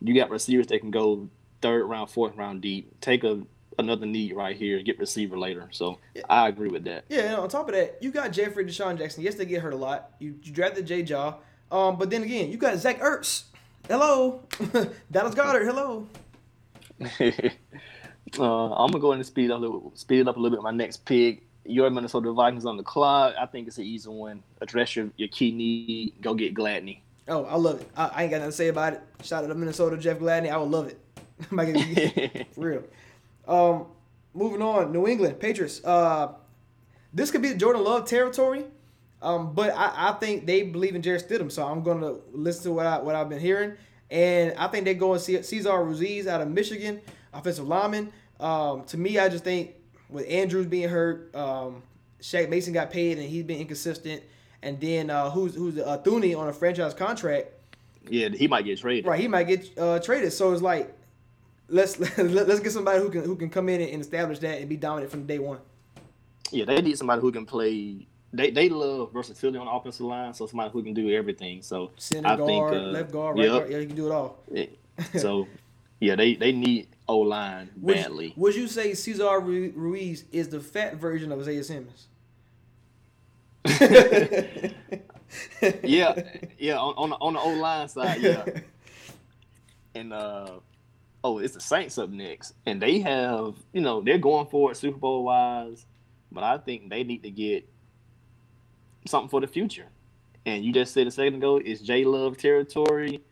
[0.00, 1.28] You got receivers that can go
[1.60, 3.00] third round, fourth round deep.
[3.00, 3.42] Take a
[3.78, 4.82] another need right here.
[4.82, 5.68] Get receiver later.
[5.70, 5.98] So
[6.28, 7.04] I agree with that.
[7.08, 9.22] Yeah, and on top of that, you got Jeffery DeSean Jackson.
[9.22, 10.10] Yes, they get hurt a lot.
[10.18, 11.34] You, you drafted Jay Jaw.
[11.70, 13.44] Um, but then again, you got Zach Ertz.
[13.88, 14.42] Hello.
[15.10, 15.64] Dallas Goedert.
[15.64, 16.06] Hello.
[18.38, 20.56] uh, I'm gonna go ahead and speed up a little, speed it up a little
[20.56, 20.62] bit.
[20.62, 23.34] My next pick, your Minnesota Vikings on the clock.
[23.38, 24.42] I think it's an easy one.
[24.60, 26.14] Address your, your key need.
[26.20, 27.00] Go get Gladney.
[27.28, 27.90] Oh, I love it.
[27.96, 29.02] I, I ain't got nothing to say about it.
[29.22, 30.50] Shout out to Minnesota, Jeff Gladney.
[30.50, 30.98] I would love it.
[32.54, 32.84] For real.
[33.46, 33.86] Um,
[34.34, 35.84] moving on, New England Patriots.
[35.84, 36.32] Uh,
[37.12, 38.64] this could be Jordan Love territory,
[39.22, 42.64] um, but I, I think they believe in Jarrett Stidham, so I'm going to listen
[42.64, 43.72] to what I what I've been hearing,
[44.10, 47.00] and I think they go and see Cesar Ruiz out of Michigan,
[47.32, 48.12] offensive lineman.
[48.38, 49.74] Um, to me, I just think
[50.08, 51.82] with Andrews being hurt, um,
[52.20, 54.22] Shaq Mason got paid and he's been inconsistent,
[54.62, 57.48] and then uh, who's who's uh, Thuney on a franchise contract.
[58.08, 59.06] Yeah, he might get traded.
[59.06, 60.32] Right, he might get uh, traded.
[60.32, 60.92] So it's like,
[61.68, 64.76] let's let's get somebody who can who can come in and establish that and be
[64.76, 65.58] dominant from day one.
[66.50, 68.06] Yeah, they need somebody who can play.
[68.32, 71.62] They they love versatility on the offensive line, so somebody who can do everything.
[71.62, 73.52] So Center I guard, think uh, left guard, right yep.
[73.52, 73.70] guard.
[73.70, 74.38] Yeah, you can do it all.
[74.50, 74.66] Yeah.
[75.18, 75.46] So
[76.00, 78.34] yeah, they they need O line Would, badly.
[78.36, 82.08] would you say Cesar Ruiz is the fat version of Isaiah Simmons?
[85.82, 86.22] yeah,
[86.58, 88.44] yeah, on on the, on the O line side, yeah.
[89.94, 90.60] and uh,
[91.24, 94.76] oh, it's the Saints up next, and they have you know they're going for it
[94.76, 95.86] Super Bowl wise,
[96.30, 97.68] but I think they need to get
[99.06, 99.86] something for the future.
[100.46, 103.22] And you just said a second ago, it's J Love territory.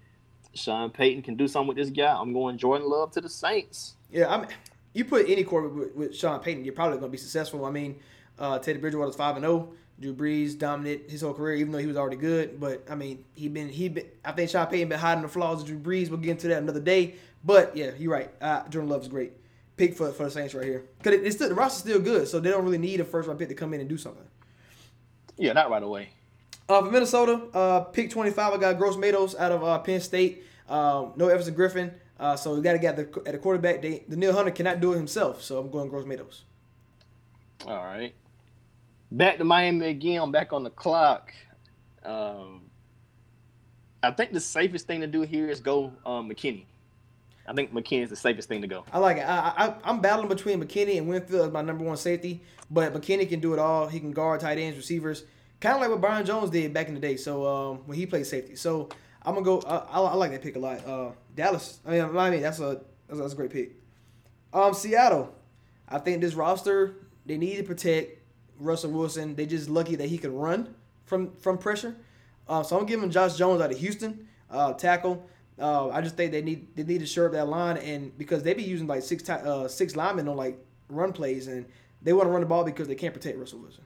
[0.57, 2.15] Sean Payton can do something with this guy.
[2.19, 3.95] I'm going Jordan Love to the Saints.
[4.11, 4.49] Yeah, I mean,
[4.93, 7.65] you put any quarterback with, with Sean Payton, you're probably going to be successful.
[7.65, 8.01] I mean,
[8.39, 9.73] uh, Teddy Bridgewater's five and zero.
[9.99, 12.61] Drew Brees dominated his whole career, even though he was already good.
[12.61, 14.07] But I mean, he been he been.
[14.25, 16.11] I think Sean Payton been hiding the flaws of Drew Brees.
[16.11, 17.15] We'll get into that another day.
[17.43, 18.31] But yeah, you're right.
[18.41, 19.33] Uh, Jordan Love is great.
[19.77, 22.29] Pick for for the Saints right here because it, it's still, the roster's still good,
[22.29, 24.25] so they don't really need a first round pick to come in and do something.
[25.39, 26.11] Yeah, not right away.
[26.69, 30.45] Uh, for Minnesota, uh, pick 25, I got Gross Matos out of uh, Penn State.
[30.69, 31.93] Um, no Everson Griffen.
[32.19, 33.83] Uh, so we got to get the, at the quarterback.
[33.83, 36.45] They, Danielle Hunter cannot do it himself, so I'm going Gross Matos.
[37.67, 38.15] All right.
[39.13, 40.21] Back to Miami again.
[40.21, 41.33] I'm back on the clock.
[42.05, 42.63] Um,
[44.03, 46.65] I think the safest thing to do here is go um, McKinney.
[47.47, 48.85] I think McKinney is the safest thing to go.
[48.93, 49.21] I like it.
[49.21, 52.41] I, I, I'm battling between McKinney and Winfield as my number one safety,
[52.71, 53.87] but McKinney can do it all.
[53.87, 55.25] He can guard tight ends, receivers,
[55.61, 57.17] kind of like what Byron Jones did back in the day.
[57.17, 58.89] So um, when he played safety, so
[59.23, 59.59] I'm gonna go.
[59.59, 60.87] Uh, I, I like that pick a lot.
[60.87, 61.81] Uh, Dallas.
[61.87, 62.39] I mean, Miami.
[62.39, 63.73] That's a that's, that's a great pick.
[64.53, 65.35] Um, Seattle.
[65.89, 66.97] I think this roster
[67.27, 68.23] they need to protect
[68.59, 69.35] Russell Wilson.
[69.35, 71.97] They just lucky that he can run from from pressure.
[72.49, 75.29] Uh, so I'm giving Josh Jones out of Houston uh, tackle.
[75.59, 78.43] Uh, I just think they need they need to shore up that line, and because
[78.43, 81.67] they be using like six uh, six linemen on like run plays, and
[82.03, 83.85] they want to run the ball because they can't protect Russell Wilson.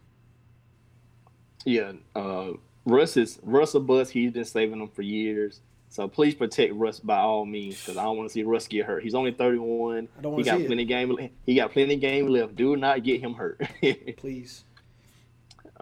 [1.64, 2.52] Yeah, uh,
[2.84, 4.12] Russ is Russ a bust.
[4.12, 5.60] He's been saving them for years.
[5.88, 8.86] So please protect Russ by all means, because I don't want to see Russ get
[8.86, 9.02] hurt.
[9.02, 10.06] He's only 31.
[10.16, 10.66] I don't he wanna got see it.
[10.68, 11.30] plenty game.
[11.44, 12.54] He got plenty game left.
[12.54, 13.60] Do not get him hurt.
[14.16, 14.64] Please.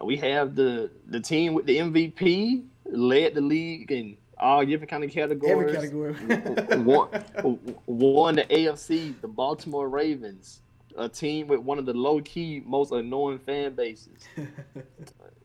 [0.02, 5.04] we have the the team with the MVP led the league in all different kind
[5.04, 5.74] of categories.
[5.74, 6.78] Every category.
[6.82, 10.60] won, won the AFC, the Baltimore Ravens,
[10.96, 14.22] a team with one of the low key most annoying fan bases.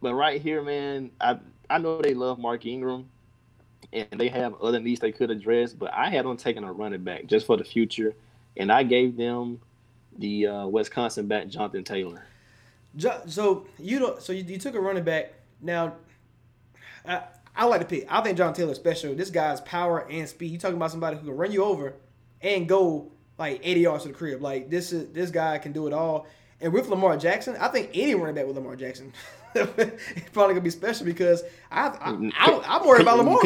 [0.00, 1.38] but right here, man, I
[1.68, 3.08] I know they love Mark Ingram,
[3.92, 5.72] and they have other needs they could address.
[5.72, 8.14] But I had them taking a running back just for the future,
[8.56, 9.60] and I gave them
[10.18, 12.24] the uh, Wisconsin back Jonathan Taylor.
[13.26, 14.22] So you don't.
[14.22, 15.32] So you, you took a running back.
[15.60, 15.94] Now,
[17.06, 17.22] I,
[17.54, 18.06] I like the pick.
[18.10, 19.14] I think John Taylor's special.
[19.14, 20.52] This guy's power and speed.
[20.52, 21.94] You talking about somebody who can run you over
[22.40, 24.42] and go like 80 yards to the crib.
[24.42, 26.26] Like this is this guy can do it all.
[26.60, 29.12] And with Lamar Jackson, I think any running back with Lamar Jackson,
[29.54, 33.40] it's probably gonna be special because I, I, I I'm worried about Lamar.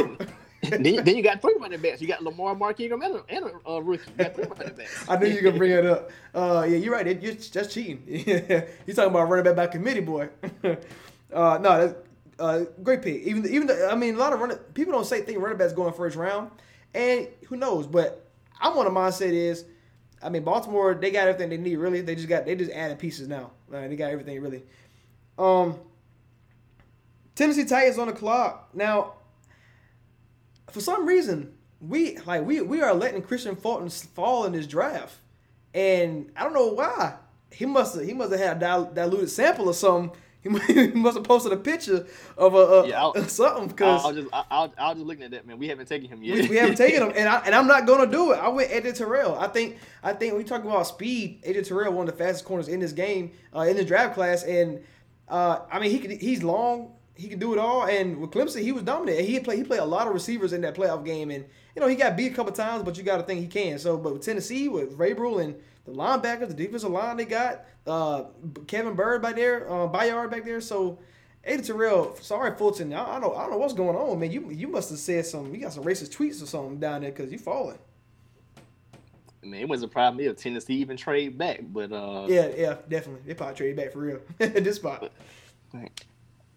[0.71, 2.01] then, then you got three running backs.
[2.01, 4.11] You got Lamar, Mark Ingram, and a, and a uh, rookie.
[4.11, 5.05] You got three running backs.
[5.09, 6.11] I knew you were gonna bring it up.
[6.35, 7.07] Uh, yeah, you're right.
[7.07, 8.03] It, you're just cheating.
[8.07, 10.29] you're talking about running back by committee, boy.
[10.65, 11.95] uh, no, that's
[12.39, 13.23] uh, great pick.
[13.23, 15.73] Even even though, I mean, a lot of running people don't say think running backs
[15.73, 16.51] going first round,
[16.95, 17.87] and who knows?
[17.87, 18.27] But
[18.61, 19.65] I'm on the mindset is,
[20.25, 21.77] I mean, Baltimore they got everything they need.
[21.77, 23.53] Really, they just got they just added pieces now.
[23.73, 24.63] Uh, they got everything really.
[25.39, 25.79] Um,
[27.35, 29.15] Tennessee Titans on the clock now
[30.75, 35.15] for some reason, we like we we are letting Kristian Fulton fall in this draft,
[35.73, 37.15] and I don't know why.
[37.53, 40.17] He must have he must have had a dil- diluted sample or something.
[40.45, 42.07] He mu- he must have posted a picture
[42.39, 45.47] of a, a Yeah, I'll- something because I'll just, I'll, I'll just looking at that
[45.47, 45.59] man.
[45.59, 46.43] We haven't taken him yet.
[46.43, 48.37] we, we haven't taken him, and I and I'm not gonna do it.
[48.37, 49.35] I went AJ Terrell.
[49.37, 52.69] I think I think we talk about speed, AJ Terrell one of the fastest corners
[52.69, 54.85] in this game uh, in the draft class, and
[55.29, 57.87] uh, I mean he could, he's long, he can do it all.
[57.87, 59.21] And with Clemson, he was dominant.
[59.21, 61.89] He played he played a lot of receivers in that playoff game, and you know
[61.89, 63.79] he got beat a couple times, but you got to think he can.
[63.79, 65.55] So, but with Tennessee with Vrabel and
[65.85, 68.25] the linebackers, the defensive line they got, uh,
[68.67, 70.99] Kevin Byard back there, uh, Byard back there, so.
[71.47, 74.31] AJ Terrell, sorry Fulton, I, I don't I don't know what's going on, man.
[74.31, 77.11] You you must have said some, you got some racist tweets or something down there
[77.11, 77.77] because you falling.
[79.43, 83.21] Man, it wasn't a problem if Tennessee even trade back, but uh, Yeah, yeah, definitely.
[83.27, 85.13] They probably trade back for real at this spot.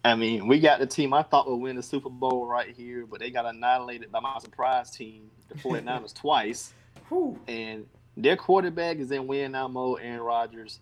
[0.05, 3.05] I mean, we got the team I thought would win the Super Bowl right here,
[3.05, 6.71] but they got annihilated by my surprise team, the 49ers, twice.
[7.09, 7.37] Whew.
[7.47, 7.85] And
[8.17, 10.79] their quarterback is in win now mode, Aaron Rodgers.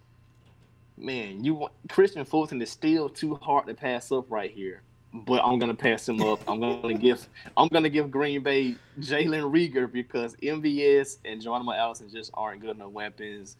[0.97, 4.81] Man, you want Kristian Fulton is still too hard to pass up right here.
[5.13, 6.39] But I'm gonna pass him up.
[6.47, 7.27] I'm gonna give
[7.57, 12.77] I'm gonna give Green Bay Jalen Reagor because MVS and Geronimo Allison just aren't good
[12.77, 13.57] enough weapons.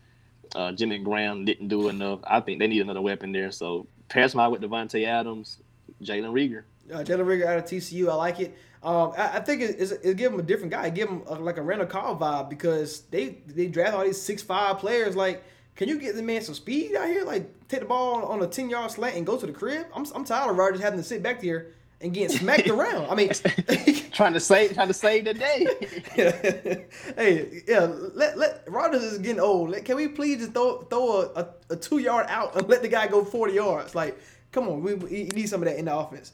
[0.56, 2.20] Uh, Jimmy Graham didn't do enough.
[2.26, 3.52] I think they need another weapon there.
[3.52, 5.60] So pass my with Davante Adams,
[6.02, 6.64] Jalen Reagor.
[6.94, 8.56] Uh, Jalen Reagor out of TCU, I like it.
[8.86, 10.90] Um, I, I think it, it's, it give him a different guy.
[10.92, 14.44] Give him a, like a Randall Cobb vibe because they they draft all these six
[14.44, 15.16] five players.
[15.16, 15.44] Like,
[15.76, 17.26] can you get the man some speed out here?
[17.26, 19.88] Like, take the ball on a ten yard slant and go to the crib.
[19.96, 21.68] I'm I'm tired of Rodgers having to sit back there
[22.02, 23.10] and getting smacked around.
[23.10, 23.30] I mean,
[24.14, 25.68] trying to save trying to save the day.
[27.18, 29.72] hey, yeah, let let Rodgers is getting old.
[29.72, 32.84] Let- Can we please just throw throw a, a, a two yard out and let
[32.84, 33.96] the guy go forty yards?
[33.96, 34.20] Like,
[34.52, 36.34] come on, we, we need some of that in the offense.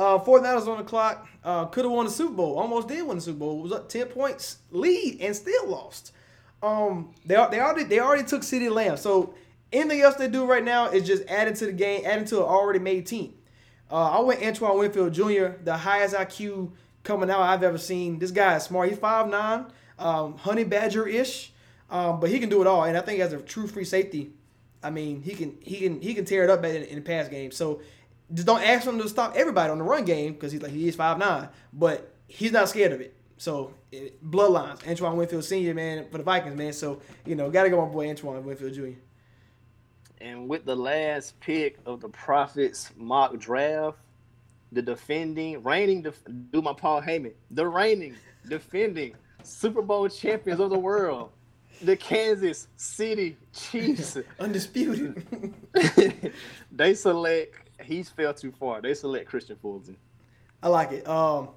[0.00, 1.28] Uh, 49ers on the clock.
[1.44, 2.58] Uh, could have won the Super Bowl.
[2.58, 3.58] Almost did win the Super Bowl.
[3.58, 6.12] It Was up 10 points lead and still lost.
[6.62, 8.96] Um, they they already they already took City Lamb.
[8.96, 9.34] So
[9.70, 12.44] anything else they do right now is just adding to the game, adding to an
[12.44, 13.34] already made team.
[13.90, 16.70] Uh, I went Antoine Winfield Jr., the highest IQ
[17.02, 18.18] coming out I've ever seen.
[18.18, 18.88] This guy is smart.
[18.88, 21.52] He's 5'9", um, honey badger ish,
[21.90, 22.84] um, but he can do it all.
[22.84, 24.30] And I think as a true free safety,
[24.82, 27.28] I mean he can he can he can tear it up in, in the pass
[27.28, 27.50] game.
[27.50, 27.82] So
[28.32, 30.88] just don't ask him to stop everybody on the run game because he's like he
[30.88, 33.16] is five nine, but he's not scared of it.
[33.36, 36.72] So it, bloodlines, Antoine Winfield Senior, man, for the Vikings, man.
[36.72, 38.98] So you know, gotta go my boy Antoine Winfield Jr.
[40.20, 43.96] And with the last pick of the Prophets mock draft,
[44.72, 46.22] the defending, reigning, def-
[46.52, 48.14] do my Paul Heyman, the reigning,
[48.48, 51.30] defending Super Bowl champions of the world,
[51.82, 55.24] the Kansas City Chiefs, undisputed.
[56.72, 57.69] they select.
[57.82, 58.80] He's fell too far.
[58.80, 59.96] They select Kristian Fulton.
[60.62, 61.08] I like it.
[61.08, 61.50] Um,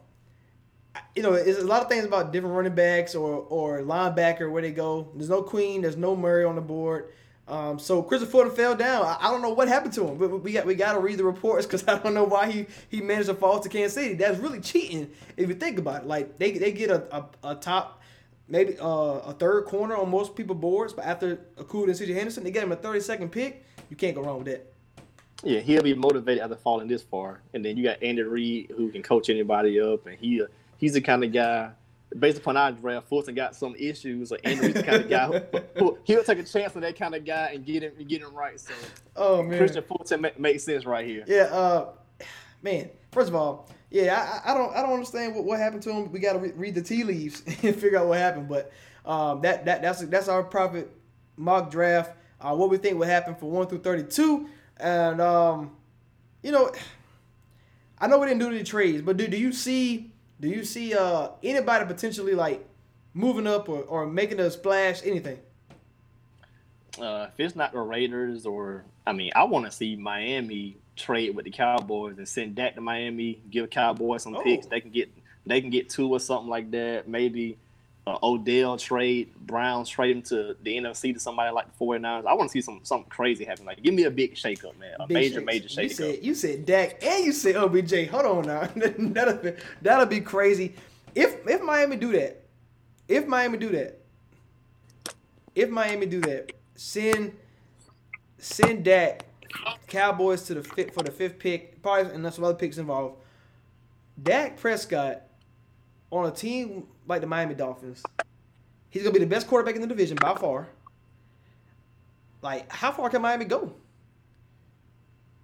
[1.16, 4.62] you know, there's a lot of things about different running backs or or linebacker where
[4.62, 5.10] they go.
[5.16, 5.82] There's no Queen.
[5.82, 7.10] There's no Murray on the board.
[7.48, 9.06] Um, so Christopher Fulton fell down.
[9.06, 10.18] I, I, don't know what happened to him.
[10.18, 12.66] But we got we got to read the reports because I don't know why he
[12.90, 14.14] he managed to fall to Kansas City.
[14.14, 16.08] That's really cheating if you think about it.
[16.08, 18.02] Like they they get a a, a top
[18.48, 22.44] maybe uh, a third corner on most people boards, but after Okudah and CJ Henderson,
[22.44, 23.66] they get him a 32nd pick.
[23.90, 24.73] You can't go wrong with that.
[25.44, 28.90] Yeah, he'll be motivated after falling this far, and then you got Andy Reid who
[28.92, 30.42] can coach anybody up, and he
[30.78, 31.72] he's the kind of guy
[32.18, 35.60] based upon our draft, Fulton got some issues, or Andrew's the kind of guy who,
[35.78, 38.34] who, he'll take a chance on that kind of guy and get him get him
[38.34, 38.60] right.
[38.60, 38.74] So,
[39.16, 41.24] oh man, Kristian Fulton ma- makes sense right here.
[41.28, 41.90] Yeah, uh,
[42.62, 42.90] man.
[43.12, 46.12] First of all, yeah, I, I don't I don't understand what, what happened to him.
[46.12, 48.48] We got to re- read the tea leaves and figure out what happened.
[48.48, 48.72] But
[49.06, 50.90] um, that that that's that's our Prophet
[51.38, 52.16] mock draft.
[52.40, 54.50] Uh, what we think will happen for one through thirty two,
[54.80, 55.72] and um,
[56.42, 56.72] you know,
[58.00, 60.12] I know we didn't do any trades, but do do you see?
[60.40, 62.68] Do you see uh, anybody potentially like
[63.14, 65.02] moving up or, or making a splash?
[65.06, 65.40] Anything?
[67.00, 71.36] Uh, if it's not the Raiders or I mean, I want to see Miami trade
[71.36, 74.44] with the Cowboys and send Dak to Miami, give Cowboys some oh.
[74.44, 74.68] picks.
[74.68, 75.12] They can get
[75.46, 77.08] they can get two or something like that.
[77.08, 77.58] Maybe
[78.06, 82.26] uh, Odell trade, Browns trade him to the NFC to somebody like the 49ers.
[82.26, 83.66] I want to see some something crazy happen.
[83.66, 84.94] Like, give me a big shakeup, man.
[85.00, 85.46] A big major, shakes.
[85.46, 85.84] major shakeup.
[85.84, 88.08] You said, you said Dak and you said OBJ.
[88.10, 88.70] Hold on now.
[88.76, 90.76] that'll, be, that'll be crazy.
[91.16, 92.44] If if Miami do that,
[93.08, 94.00] if Miami do that,
[95.56, 97.34] if Miami do that, send
[98.38, 99.24] send Dak
[99.88, 103.18] Cowboys to the fifth for the fifth pick, probably and some other picks involved.
[104.22, 105.22] Dak Prescott
[106.12, 108.04] on a team like the Miami Dolphins,
[108.90, 110.70] he's gonna be the best quarterback in the division by far.
[112.42, 113.74] Like, how far can Miami go?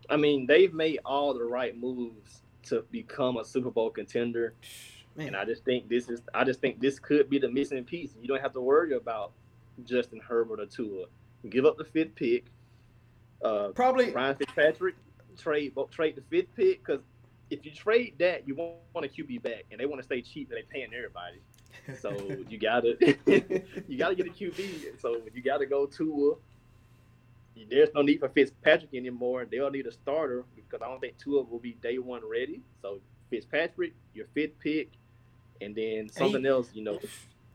[0.10, 4.53] I mean, they've made all the right moves to become a Super Bowl contender.
[5.16, 5.28] Man.
[5.28, 8.12] And I just think this is I just think this could be the missing piece.
[8.22, 9.32] You don't have to worry about
[9.86, 11.05] Justin Herbert or Tua.
[11.49, 12.45] Give up the fifth pick.
[13.43, 14.95] Uh, Probably Ryan Fitzpatrick
[15.38, 17.01] trade trade the fifth pick because
[17.49, 20.49] if you trade that, you want a QB back, and they want to stay cheap,
[20.49, 21.38] they're paying everybody.
[22.00, 22.12] So
[22.50, 22.96] you gotta
[23.88, 25.00] you gotta get a QB.
[25.02, 26.38] So you gotta go to.
[27.70, 29.46] There's no need for Fitzpatrick anymore.
[29.50, 32.62] They'll need a starter because I don't think Tua will be day one ready.
[32.82, 33.00] So
[33.30, 34.92] Fitzpatrick, your fifth pick,
[35.60, 36.70] and then something else.
[36.74, 37.00] You know,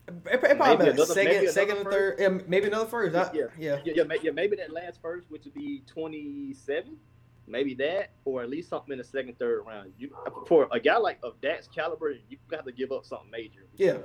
[0.08, 3.16] it, probably another, second, second and third, yeah, maybe another first.
[3.16, 6.98] I, yeah, yeah, yeah, yeah, maybe that last first, which would be twenty seven
[7.46, 9.92] maybe that, or at least something in the second, third round.
[9.98, 10.10] You
[10.46, 13.66] for a guy like of Dak's caliber, you got to give up something major.
[13.76, 14.02] Because,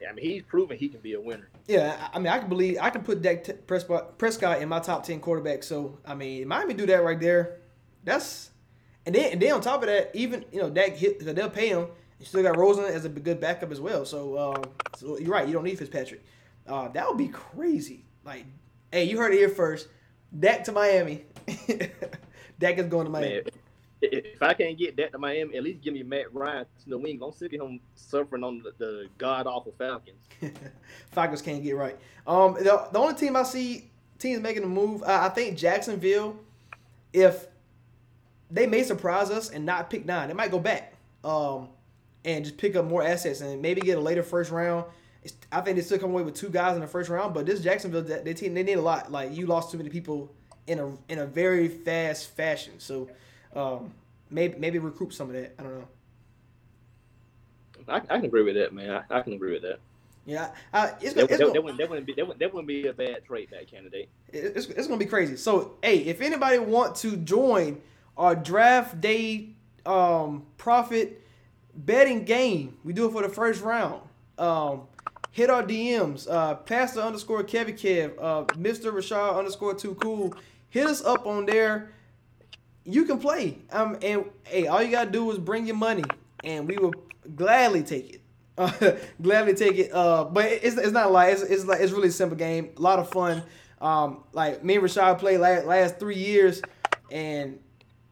[0.00, 0.08] yeah.
[0.08, 1.48] I mean, he's proven he can be a winner.
[1.66, 5.04] Yeah, I mean, I can believe I can put Dak Prescott, Prescott in my top
[5.04, 5.64] ten quarterbacks.
[5.64, 7.58] So I mean, Miami do that right there.
[8.04, 8.50] That's
[9.06, 11.68] and then and then on top of that, even you know Dak hit they'll pay
[11.68, 11.86] him.
[12.18, 14.04] You still got Rosen as a good backup as well.
[14.04, 14.62] So, uh,
[14.94, 15.46] so you're right.
[15.46, 16.22] You don't need Fitzpatrick.
[16.66, 18.04] Uh, that would be crazy.
[18.24, 18.44] Like,
[18.92, 19.88] hey, you heard it here first.
[20.38, 21.24] Dak to Miami.
[22.60, 23.34] Dak is going to Miami.
[23.34, 23.42] Man,
[24.02, 26.98] if I can't get Dak to Miami, at least give me Matt Ryan to the
[26.98, 27.18] wing.
[27.18, 30.20] Don't sick of him suffering on the, the god awful Falcons.
[31.10, 31.98] Falcons can't get right.
[32.26, 36.38] Um, the, the only team I see teams making a move, uh, I think Jacksonville.
[37.12, 37.46] If
[38.50, 40.94] they may surprise us and not pick nine, they might go back
[41.24, 41.68] um,
[42.24, 44.84] and just pick up more assets and maybe get a later first round.
[45.52, 47.60] I think they still come away with two guys in the first round, but this
[47.60, 49.10] Jacksonville, they team, they need a lot.
[49.10, 50.32] Like you lost too many people
[50.70, 52.74] in a in a very fast fashion.
[52.78, 53.08] So
[53.54, 53.92] um,
[54.30, 55.54] maybe maybe recruit some of that.
[55.58, 55.88] I don't know.
[57.88, 59.02] I, I can agree with that, man.
[59.10, 59.80] I, I can agree with that.
[60.26, 62.68] Yeah, uh, it's, that, it's that, that, wouldn't, that, wouldn't be that wouldn't, that wouldn't
[62.68, 64.08] be a bad trade back candidate.
[64.28, 65.36] It's, it's gonna be crazy.
[65.36, 67.80] So hey, if anybody want to join
[68.16, 69.48] our draft day
[69.86, 71.20] um, Prophet
[71.74, 72.76] betting game.
[72.84, 74.02] We do it for the first round.
[74.38, 74.82] Um,
[75.32, 76.28] hit our DMs.
[76.30, 78.92] Uh, Pastor underscore Kevin Kev, uh, Mr.
[78.92, 80.34] Rashad underscore Too Cool.
[80.70, 81.90] Hit us up on there.
[82.84, 83.58] You can play.
[83.70, 86.04] Um, and hey, all you gotta do is bring your money,
[86.42, 86.94] and we will
[87.36, 88.20] gladly take it.
[88.56, 88.92] Uh,
[89.22, 89.92] gladly take it.
[89.92, 92.70] Uh, but it's, it's not like it's, it's like it's really a simple game.
[92.76, 93.42] A lot of fun.
[93.80, 96.62] Um, like me and Rashad played last, last three years,
[97.10, 97.58] and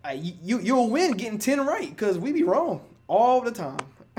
[0.04, 3.78] uh, you you'll win getting ten right because we be wrong all the time.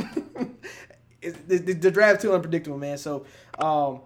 [1.22, 2.98] the, the, the, draft too unpredictable, man.
[2.98, 3.26] So
[3.58, 4.02] um,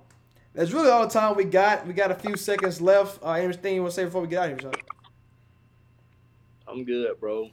[0.54, 1.86] that's really all the time we got.
[1.88, 3.24] We got a few seconds left.
[3.24, 4.82] Uh, anything you want to say before we get out of here, Rashad?
[6.68, 7.50] I'm good, bro.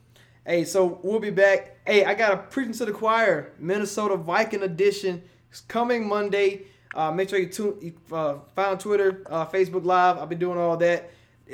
[0.46, 1.78] Hey, so we'll be back.
[1.86, 5.22] Hey, I got a preaching to the choir, Minnesota Viking edition.
[5.50, 6.62] It's coming Monday.
[6.94, 10.18] Uh, make sure you tune, you, uh, find Twitter, uh, Facebook Live.
[10.18, 11.10] I've been doing all that.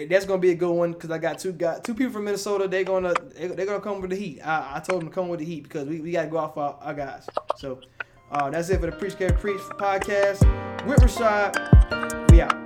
[0.09, 2.68] That's gonna be a good one because I got two got two people from Minnesota.
[2.68, 4.40] They're gonna they're gonna come with the heat.
[4.42, 6.57] I, I told them to come with the heat because we, we gotta go off
[6.59, 7.26] our, our guys.
[7.57, 7.80] So
[8.30, 10.40] uh, that's it for the Preach Care Preach podcast
[10.86, 12.30] with Rashad.
[12.30, 12.65] We out.